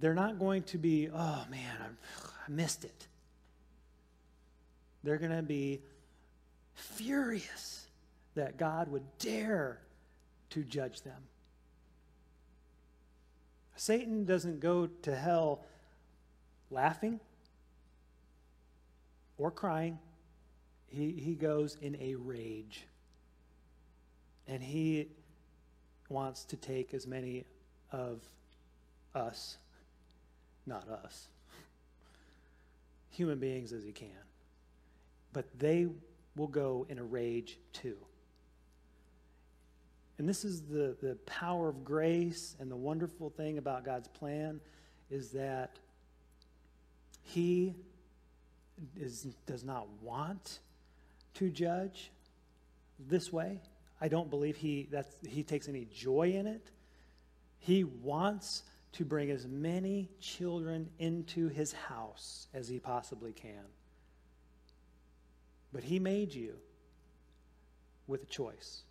they're 0.00 0.14
not 0.14 0.38
going 0.38 0.62
to 0.64 0.78
be, 0.78 1.08
oh 1.12 1.44
man, 1.50 1.74
I, 1.80 1.86
I 2.46 2.50
missed 2.50 2.84
it 2.84 3.06
they're 5.02 5.18
going 5.18 5.36
to 5.36 5.42
be 5.42 5.80
furious 6.74 7.86
that 8.34 8.56
God 8.56 8.88
would 8.88 9.04
dare 9.18 9.80
to 10.50 10.62
judge 10.62 11.02
them. 11.02 11.22
Satan 13.76 14.24
doesn't 14.24 14.60
go 14.60 14.86
to 15.02 15.14
hell 15.14 15.64
laughing 16.70 17.20
or 19.36 19.50
crying. 19.50 19.98
He, 20.88 21.12
he 21.12 21.34
goes 21.34 21.76
in 21.80 21.96
a 22.00 22.14
rage. 22.16 22.86
And 24.46 24.62
he 24.62 25.08
wants 26.08 26.44
to 26.46 26.56
take 26.56 26.94
as 26.94 27.06
many 27.06 27.44
of 27.92 28.22
us, 29.14 29.58
not 30.66 30.88
us, 30.88 31.28
human 33.10 33.38
beings 33.38 33.72
as 33.72 33.84
he 33.84 33.92
can 33.92 34.27
but 35.32 35.46
they 35.58 35.86
will 36.36 36.46
go 36.46 36.86
in 36.88 36.98
a 36.98 37.04
rage 37.04 37.58
too. 37.72 37.96
And 40.18 40.28
this 40.28 40.44
is 40.44 40.62
the, 40.62 40.96
the 41.00 41.16
power 41.26 41.68
of 41.68 41.84
grace 41.84 42.56
and 42.58 42.70
the 42.70 42.76
wonderful 42.76 43.30
thing 43.30 43.58
about 43.58 43.84
God's 43.84 44.08
plan 44.08 44.60
is 45.10 45.30
that 45.30 45.76
He 47.22 47.74
is, 48.96 49.26
does 49.46 49.64
not 49.64 49.88
want 50.02 50.58
to 51.34 51.50
judge 51.50 52.10
this 52.98 53.32
way. 53.32 53.60
I 54.00 54.08
don't 54.08 54.30
believe 54.30 54.56
he, 54.56 54.88
that's, 54.90 55.14
he 55.28 55.42
takes 55.42 55.68
any 55.68 55.86
joy 55.92 56.32
in 56.32 56.46
it. 56.46 56.70
He 57.58 57.84
wants 57.84 58.62
to 58.92 59.04
bring 59.04 59.30
as 59.30 59.46
many 59.46 60.08
children 60.20 60.88
into 60.98 61.48
his 61.48 61.72
house 61.72 62.48
as 62.54 62.68
he 62.68 62.78
possibly 62.78 63.32
can. 63.32 63.64
But 65.72 65.84
He 65.84 65.98
made 65.98 66.34
you. 66.34 66.54
with 68.06 68.22
a 68.22 68.26
choice. 68.26 68.84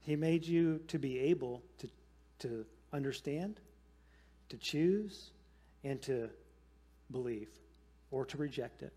He 0.00 0.14
made 0.14 0.46
you 0.46 0.80
to 0.86 0.98
be 0.98 1.18
able 1.18 1.62
to, 1.78 1.88
to 2.38 2.64
understand, 2.92 3.60
to 4.48 4.56
choose, 4.56 5.32
and 5.82 6.00
to 6.02 6.30
believe 7.10 7.48
or 8.10 8.24
to 8.26 8.36
reject 8.36 8.82
it. 8.82 8.92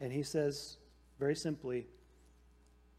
And 0.00 0.12
he 0.12 0.24
says 0.24 0.76
very 1.18 1.36
simply, 1.36 1.86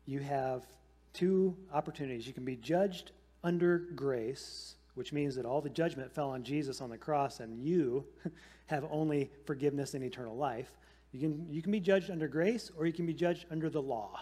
you 0.05 0.19
have 0.19 0.65
two 1.13 1.55
opportunities. 1.73 2.25
You 2.25 2.34
can 2.34 2.45
be 2.45 2.55
judged 2.55 3.11
under 3.43 3.79
grace, 3.95 4.75
which 4.95 5.11
means 5.11 5.36
that 5.36 5.45
all 5.45 5.59
the 5.59 5.69
judgment 5.69 6.13
fell 6.13 6.29
on 6.29 6.43
Jesus 6.43 6.79
on 6.79 6.89
the 6.89 6.97
cross 6.97 7.41
and 7.41 7.61
you 7.61 8.05
have 8.67 8.86
only 8.89 9.29
forgiveness 9.45 9.93
and 9.93 10.03
eternal 10.03 10.38
life. 10.38 10.71
You 11.14 11.20
can, 11.20 11.47
you 11.49 11.61
can 11.61 11.72
be 11.72 11.80
judged 11.80 12.09
under 12.09 12.28
grace 12.28 12.72
or 12.76 12.88
you 12.88 12.91
can 12.91 13.05
be 13.05 13.14
judged 13.14 13.45
under 13.51 13.70
the 13.70 13.82
law. 13.82 14.22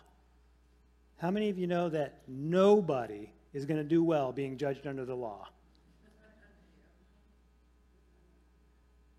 How 1.18 1.32
many 1.32 1.50
of 1.50 1.58
you 1.58 1.66
know 1.66 1.88
that 1.90 2.20
nobody 2.28 3.32
is 3.54 3.66
going 3.66 3.78
to 3.78 3.84
do 3.84 4.04
well 4.04 4.32
being 4.32 4.58
judged 4.58 4.86
under 4.86 5.06
the 5.06 5.16
law? 5.16 5.48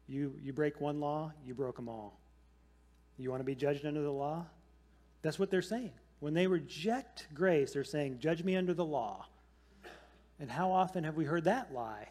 You, 0.07 0.35
you 0.43 0.53
break 0.53 0.81
one 0.81 1.01
law, 1.01 1.33
you 1.47 1.55
broke 1.55 1.77
them 1.77 1.89
all. 1.89 2.21
You 3.17 3.31
want 3.31 3.41
to 3.41 3.45
be 3.45 3.55
judged 3.55 3.87
under 3.87 4.03
the 4.03 4.11
law? 4.11 4.45
That's 5.23 5.39
what 5.39 5.51
they're 5.51 5.63
saying. 5.63 5.93
When 6.21 6.35
they 6.35 6.47
reject 6.47 7.29
grace, 7.33 7.73
they're 7.73 7.85
saying, 7.85 8.19
Judge 8.19 8.45
me 8.45 8.57
under 8.57 8.75
the 8.75 8.85
law. 8.85 9.27
And 10.39 10.51
how 10.51 10.73
often 10.73 11.05
have 11.05 11.17
we 11.17 11.25
heard 11.25 11.45
that 11.45 11.73
lie 11.73 12.09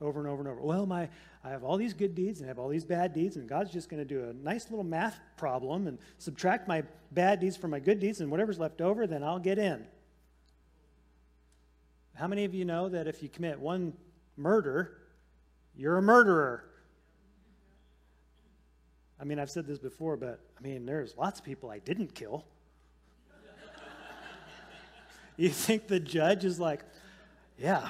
over 0.00 0.18
and 0.18 0.28
over 0.28 0.40
and 0.40 0.48
over? 0.48 0.60
Well, 0.60 0.86
my, 0.86 1.08
I 1.44 1.50
have 1.50 1.62
all 1.62 1.76
these 1.76 1.92
good 1.92 2.14
deeds 2.14 2.40
and 2.40 2.46
I 2.46 2.48
have 2.48 2.58
all 2.58 2.68
these 2.68 2.86
bad 2.86 3.12
deeds, 3.12 3.36
and 3.36 3.46
God's 3.46 3.70
just 3.70 3.90
going 3.90 4.00
to 4.00 4.04
do 4.06 4.30
a 4.30 4.32
nice 4.32 4.70
little 4.70 4.84
math 4.84 5.18
problem 5.36 5.86
and 5.86 5.98
subtract 6.16 6.66
my 6.66 6.84
bad 7.12 7.38
deeds 7.40 7.56
from 7.56 7.70
my 7.70 7.80
good 7.80 8.00
deeds, 8.00 8.22
and 8.22 8.30
whatever's 8.30 8.58
left 8.58 8.80
over, 8.80 9.06
then 9.06 9.22
I'll 9.22 9.38
get 9.38 9.58
in. 9.58 9.84
How 12.14 12.26
many 12.28 12.44
of 12.44 12.54
you 12.54 12.64
know 12.64 12.88
that 12.88 13.06
if 13.06 13.22
you 13.22 13.28
commit 13.28 13.60
one 13.60 13.92
murder, 14.36 14.96
you're 15.76 15.98
a 15.98 16.02
murderer? 16.02 16.64
I 19.20 19.24
mean, 19.24 19.38
I've 19.38 19.50
said 19.50 19.66
this 19.66 19.78
before, 19.78 20.16
but 20.16 20.40
I 20.58 20.62
mean, 20.62 20.86
there's 20.86 21.14
lots 21.16 21.40
of 21.40 21.44
people 21.44 21.70
I 21.70 21.78
didn't 21.78 22.14
kill. 22.14 22.46
you 25.36 25.50
think 25.50 25.88
the 25.88 26.00
judge 26.00 26.44
is 26.44 26.58
like, 26.58 26.80
yeah, 27.58 27.88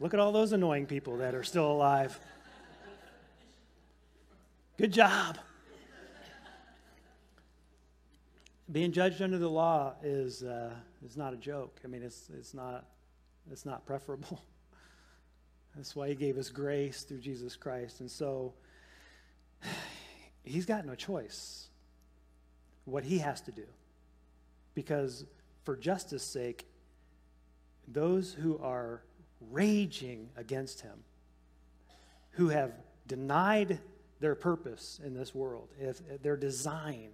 look 0.00 0.14
at 0.14 0.20
all 0.20 0.32
those 0.32 0.52
annoying 0.52 0.86
people 0.86 1.18
that 1.18 1.34
are 1.34 1.44
still 1.44 1.70
alive. 1.70 2.18
Good 4.78 4.92
job. 4.92 5.38
Being 8.70 8.92
judged 8.92 9.22
under 9.22 9.38
the 9.38 9.48
law 9.48 9.94
is, 10.02 10.42
uh, 10.42 10.74
is 11.02 11.16
not 11.16 11.32
a 11.32 11.36
joke. 11.36 11.80
I 11.82 11.88
mean, 11.88 12.02
it's, 12.02 12.28
it's, 12.38 12.52
not, 12.52 12.84
it's 13.50 13.64
not 13.64 13.86
preferable. 13.86 14.42
That's 15.76 15.96
why 15.96 16.10
he 16.10 16.14
gave 16.14 16.36
us 16.36 16.50
grace 16.50 17.04
through 17.04 17.20
Jesus 17.20 17.56
Christ. 17.56 18.00
And 18.00 18.10
so 18.10 18.52
he's 20.44 20.66
got 20.66 20.84
no 20.84 20.94
choice 20.94 21.68
what 22.84 23.02
he 23.02 23.16
has 23.18 23.40
to 23.42 23.52
do. 23.52 23.64
Because 24.74 25.24
for 25.64 25.74
justice' 25.74 26.22
sake, 26.22 26.66
those 27.88 28.34
who 28.34 28.58
are 28.58 29.00
raging 29.50 30.28
against 30.36 30.82
him, 30.82 31.02
who 32.32 32.50
have 32.50 32.72
denied 33.06 33.80
their 34.20 34.34
purpose 34.34 35.00
in 35.04 35.14
this 35.14 35.34
world, 35.34 35.68
if 35.78 36.00
their 36.22 36.36
design, 36.36 37.10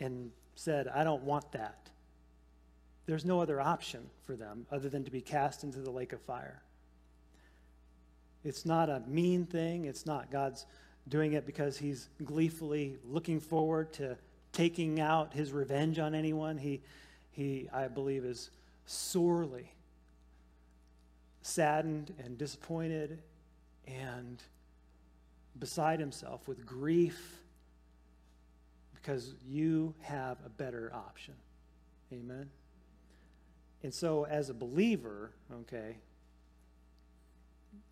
and 0.00 0.30
said, 0.54 0.88
I 0.88 1.04
don't 1.04 1.22
want 1.22 1.52
that, 1.52 1.90
there's 3.06 3.24
no 3.24 3.40
other 3.40 3.60
option 3.60 4.10
for 4.24 4.36
them 4.36 4.66
other 4.70 4.88
than 4.88 5.04
to 5.04 5.10
be 5.10 5.20
cast 5.20 5.64
into 5.64 5.78
the 5.78 5.90
lake 5.90 6.12
of 6.12 6.20
fire. 6.20 6.62
It's 8.44 8.66
not 8.66 8.88
a 8.88 9.02
mean 9.06 9.46
thing. 9.46 9.86
It's 9.86 10.06
not 10.06 10.30
God's 10.30 10.66
doing 11.08 11.32
it 11.32 11.46
because 11.46 11.78
he's 11.78 12.08
gleefully 12.24 12.96
looking 13.04 13.40
forward 13.40 13.92
to 13.94 14.16
taking 14.52 15.00
out 15.00 15.32
his 15.32 15.52
revenge 15.52 15.98
on 15.98 16.14
anyone. 16.14 16.58
He, 16.58 16.80
he 17.30 17.68
I 17.72 17.88
believe, 17.88 18.24
is 18.24 18.50
sorely 18.86 19.72
saddened 21.42 22.12
and 22.24 22.36
disappointed 22.36 23.22
and 23.86 24.42
beside 25.58 26.00
himself 26.00 26.46
with 26.48 26.64
grief 26.66 27.40
because 28.94 29.34
you 29.46 29.94
have 30.02 30.38
a 30.44 30.48
better 30.48 30.92
option. 30.94 31.34
Amen. 32.12 32.50
And 33.82 33.92
so, 33.92 34.24
as 34.24 34.50
a 34.50 34.54
believer, 34.54 35.30
okay, 35.60 35.96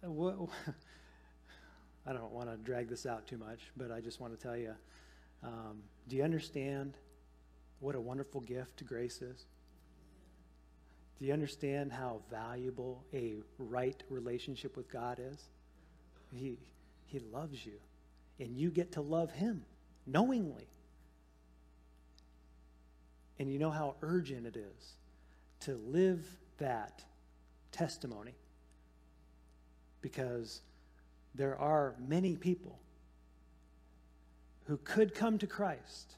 what, 0.01 0.37
I 2.07 2.13
don't 2.13 2.33
want 2.33 2.51
to 2.51 2.57
drag 2.57 2.89
this 2.89 3.07
out 3.07 3.27
too 3.27 3.39
much, 3.39 3.61
but 3.77 3.91
I 3.91 4.01
just 4.01 4.21
want 4.21 4.39
to 4.39 4.43
tell 4.43 4.57
you 4.57 4.75
um, 5.43 5.83
do 6.09 6.17
you 6.17 6.25
understand 6.25 6.97
what 7.81 7.95
a 7.95 8.01
wonderful 8.01 8.41
gift 8.41 8.85
grace 8.87 9.21
is? 9.21 9.47
Do 11.19 11.27
you 11.27 11.33
understand 11.33 11.93
how 11.93 12.23
valuable 12.31 13.05
a 13.13 13.35
right 13.59 14.03
relationship 14.09 14.77
with 14.77 14.91
God 14.91 15.21
is? 15.21 15.49
He, 16.33 16.59
he 17.07 17.19
loves 17.19 17.65
you, 17.65 17.79
and 18.39 18.57
you 18.57 18.71
get 18.71 18.93
to 18.93 19.01
love 19.01 19.33
Him 19.33 19.65
knowingly. 20.07 20.69
And 23.39 23.53
you 23.53 23.59
know 23.59 23.71
how 23.71 23.97
urgent 24.03 24.47
it 24.47 24.57
is 24.57 24.93
to 25.61 25.75
live 25.87 26.25
that 26.59 27.05
testimony 27.73 28.35
because 30.01 30.61
there 31.35 31.59
are 31.59 31.95
many 31.99 32.37
people 32.37 32.79
who 34.67 34.77
could 34.79 35.15
come 35.15 35.39
to 35.39 35.47
Christ 35.47 36.15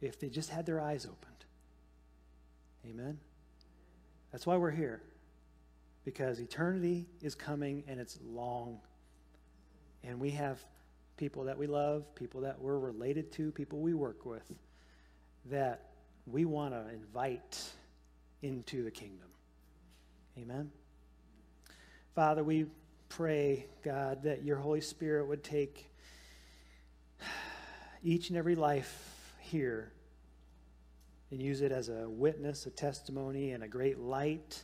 if 0.00 0.18
they 0.18 0.28
just 0.28 0.50
had 0.50 0.66
their 0.66 0.80
eyes 0.80 1.06
opened. 1.06 1.44
Amen? 2.88 3.18
That's 4.32 4.46
why 4.46 4.56
we're 4.56 4.70
here. 4.70 5.02
Because 6.04 6.38
eternity 6.40 7.06
is 7.20 7.34
coming 7.34 7.84
and 7.88 8.00
it's 8.00 8.18
long. 8.24 8.78
And 10.06 10.20
we 10.20 10.30
have 10.30 10.64
people 11.16 11.44
that 11.44 11.58
we 11.58 11.66
love, 11.66 12.14
people 12.14 12.42
that 12.42 12.60
we're 12.60 12.78
related 12.78 13.32
to, 13.32 13.50
people 13.50 13.80
we 13.80 13.92
work 13.92 14.24
with, 14.24 14.50
that 15.46 15.88
we 16.26 16.44
want 16.44 16.74
to 16.74 16.88
invite 16.94 17.60
into 18.42 18.84
the 18.84 18.90
kingdom. 18.90 19.28
Amen? 20.38 20.70
Father, 22.14 22.44
we 22.44 22.66
pray, 23.08 23.66
God, 23.82 24.22
that 24.22 24.44
your 24.44 24.56
Holy 24.56 24.80
Spirit 24.80 25.26
would 25.26 25.42
take 25.42 25.90
each 28.02 28.28
and 28.28 28.38
every 28.38 28.54
life 28.54 29.34
here 29.40 29.92
and 31.30 31.42
use 31.42 31.62
it 31.62 31.72
as 31.72 31.88
a 31.88 32.08
witness, 32.08 32.66
a 32.66 32.70
testimony, 32.70 33.52
and 33.52 33.64
a 33.64 33.68
great 33.68 33.98
light 33.98 34.62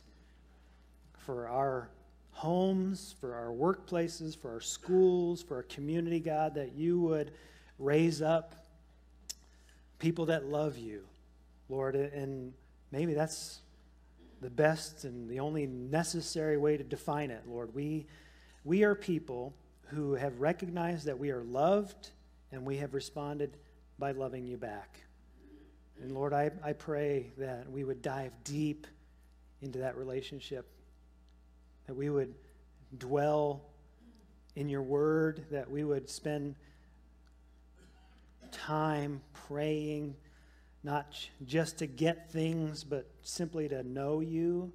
for 1.17 1.49
our 1.49 1.89
homes, 2.33 3.15
for 3.19 3.33
our 3.33 3.51
workplaces, 3.51 4.37
for 4.37 4.51
our 4.51 4.61
schools, 4.61 5.41
for 5.41 5.55
our 5.55 5.63
community, 5.63 6.19
God, 6.19 6.55
that 6.55 6.73
you 6.73 6.99
would 6.99 7.31
raise 7.79 8.21
up 8.21 8.65
people 9.99 10.25
that 10.25 10.45
love 10.45 10.77
you, 10.77 11.03
Lord. 11.69 11.95
And 11.95 12.53
maybe 12.91 13.13
that's 13.13 13.59
the 14.41 14.49
best 14.49 15.05
and 15.05 15.29
the 15.29 15.39
only 15.39 15.65
necessary 15.65 16.57
way 16.57 16.75
to 16.75 16.83
define 16.83 17.31
it, 17.31 17.43
Lord. 17.47 17.73
We 17.73 18.05
we 18.65 18.83
are 18.83 18.95
people 18.95 19.53
who 19.87 20.15
have 20.15 20.39
recognized 20.39 21.05
that 21.05 21.19
we 21.19 21.31
are 21.31 21.43
loved 21.43 22.09
and 22.51 22.65
we 22.65 22.77
have 22.77 22.93
responded 22.93 23.57
by 23.99 24.11
loving 24.11 24.45
you 24.45 24.57
back. 24.57 24.99
And 26.01 26.13
Lord, 26.13 26.33
I, 26.33 26.51
I 26.63 26.73
pray 26.73 27.31
that 27.37 27.69
we 27.69 27.83
would 27.83 28.01
dive 28.01 28.31
deep 28.43 28.87
into 29.61 29.79
that 29.79 29.97
relationship, 29.97 30.67
that 31.87 31.95
we 31.95 32.09
would 32.09 32.33
dwell 32.97 33.61
in 34.55 34.69
your 34.69 34.81
word, 34.81 35.45
that 35.51 35.69
we 35.69 35.83
would 35.83 36.09
spend 36.09 36.55
time 38.51 39.21
praying, 39.47 40.15
not 40.83 41.15
just 41.45 41.79
to 41.79 41.87
get 41.87 42.31
things, 42.31 42.83
but 42.83 43.09
simply 43.23 43.67
to 43.69 43.83
know 43.83 44.19
you 44.19 44.71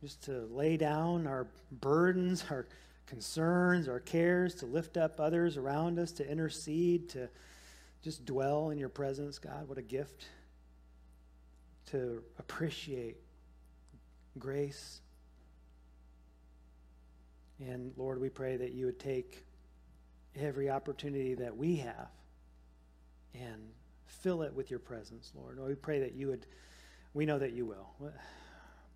just 0.00 0.22
to 0.24 0.46
lay 0.52 0.76
down 0.76 1.26
our 1.26 1.48
burdens, 1.80 2.44
our 2.50 2.66
concerns, 3.06 3.88
our 3.88 3.98
cares, 3.98 4.54
to 4.54 4.66
lift 4.66 4.96
up 4.96 5.18
others 5.18 5.56
around 5.56 5.98
us, 5.98 6.12
to 6.12 6.30
intercede, 6.30 7.08
to 7.08 7.28
just 8.02 8.24
dwell 8.24 8.70
in 8.70 8.78
your 8.78 8.88
presence, 8.88 9.38
God. 9.38 9.68
What 9.68 9.78
a 9.78 9.82
gift 9.82 10.26
to 11.86 12.22
appreciate 12.38 13.16
grace. 14.38 15.00
And 17.60 17.92
Lord, 17.96 18.20
we 18.20 18.28
pray 18.28 18.56
that 18.56 18.72
you 18.72 18.86
would 18.86 19.00
take 19.00 19.44
every 20.36 20.70
opportunity 20.70 21.34
that 21.34 21.56
we 21.56 21.76
have 21.76 22.08
and 23.34 23.70
fill 24.06 24.42
it 24.42 24.52
with 24.52 24.70
your 24.70 24.78
presence, 24.78 25.32
Lord. 25.34 25.58
We 25.60 25.74
pray 25.74 26.00
that 26.00 26.14
you 26.14 26.28
would, 26.28 26.46
we 27.14 27.26
know 27.26 27.38
that 27.38 27.52
you 27.52 27.66
will, 27.66 27.88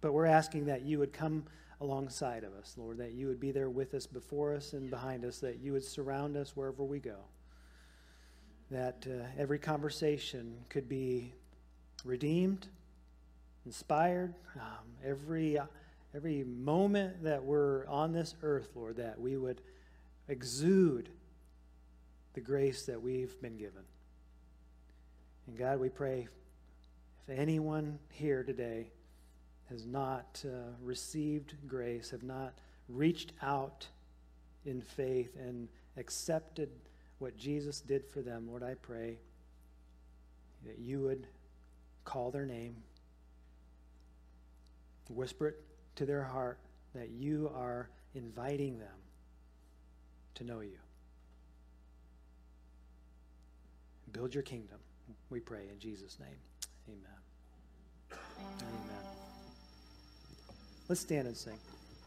but 0.01 0.13
we're 0.13 0.27
asking 0.27 0.67
that 0.67 0.83
you 0.83 0.99
would 0.99 1.13
come 1.13 1.45
alongside 1.81 2.45
of 2.45 2.53
us, 2.55 2.75
Lord, 2.77 2.99
that 2.99 3.13
you 3.13 3.27
would 3.27 3.41
be 3.41 3.51
there 3.51 3.69
with 3.69 3.95
us, 3.95 4.07
before 4.07 4.55
us, 4.55 4.73
and 4.73 4.89
behind 4.89 5.25
us, 5.25 5.39
that 5.39 5.59
you 5.59 5.73
would 5.73 5.85
surround 5.85 6.37
us 6.37 6.57
wherever 6.57 6.85
we 6.85 7.01
go. 7.01 7.19
That 8.71 9.05
uh, 9.09 9.27
every 9.37 9.59
conversation 9.59 10.55
could 10.69 10.89
be 10.89 11.35
redeemed, 12.05 12.69
inspired, 13.67 14.35
um, 14.57 14.87
every, 15.05 15.59
uh, 15.59 15.67
every 16.15 16.45
moment 16.45 17.25
that 17.25 17.43
we're 17.43 17.87
on 17.87 18.13
this 18.13 18.35
earth, 18.43 18.69
Lord, 18.75 18.97
that 18.97 19.21
we 19.21 19.37
would 19.37 19.63
exude 20.29 21.09
the 22.35 22.41
grace 22.41 22.87
that 22.87 23.01
we've 23.01 23.41
been 23.41 23.57
given. 23.57 23.83
And 25.47 25.57
God, 25.57 25.81
we 25.81 25.89
pray 25.89 26.29
if 27.27 27.39
anyone 27.39 27.99
here 28.11 28.43
today 28.43 28.91
has 29.71 29.87
not 29.87 30.45
uh, 30.47 30.73
received 30.83 31.55
grace, 31.67 32.11
have 32.11 32.23
not 32.23 32.55
reached 32.89 33.33
out 33.43 33.87
in 34.65 34.83
faith 34.83 35.37
and 35.37 35.69
accepted 35.97 36.69
what 37.19 37.37
Jesus 37.37 37.81
did 37.81 38.05
for 38.05 38.21
them, 38.21 38.49
Lord, 38.49 38.63
I 38.63 38.75
pray 38.75 39.19
that 40.67 40.79
you 40.79 41.01
would 41.01 41.27
call 42.05 42.31
their 42.31 42.47
name, 42.47 42.77
whisper 45.09 45.49
it 45.49 45.72
to 45.97 46.07
their 46.07 46.23
heart 46.23 46.59
that 46.95 47.11
you 47.11 47.51
are 47.55 47.89
inviting 48.15 48.79
them 48.79 48.89
to 50.35 50.45
know 50.45 50.61
you. 50.61 50.79
Build 54.13 54.35
your 54.35 54.43
kingdom, 54.43 54.79
we 55.31 55.41
pray 55.41 55.63
in 55.73 55.79
Jesus' 55.79 56.19
name. 56.21 56.37
Amen. 56.89 58.21
Amen. 58.59 59.05
Let's 60.89 61.01
stand 61.01 61.27
and 61.27 61.37
sing. 61.37 61.59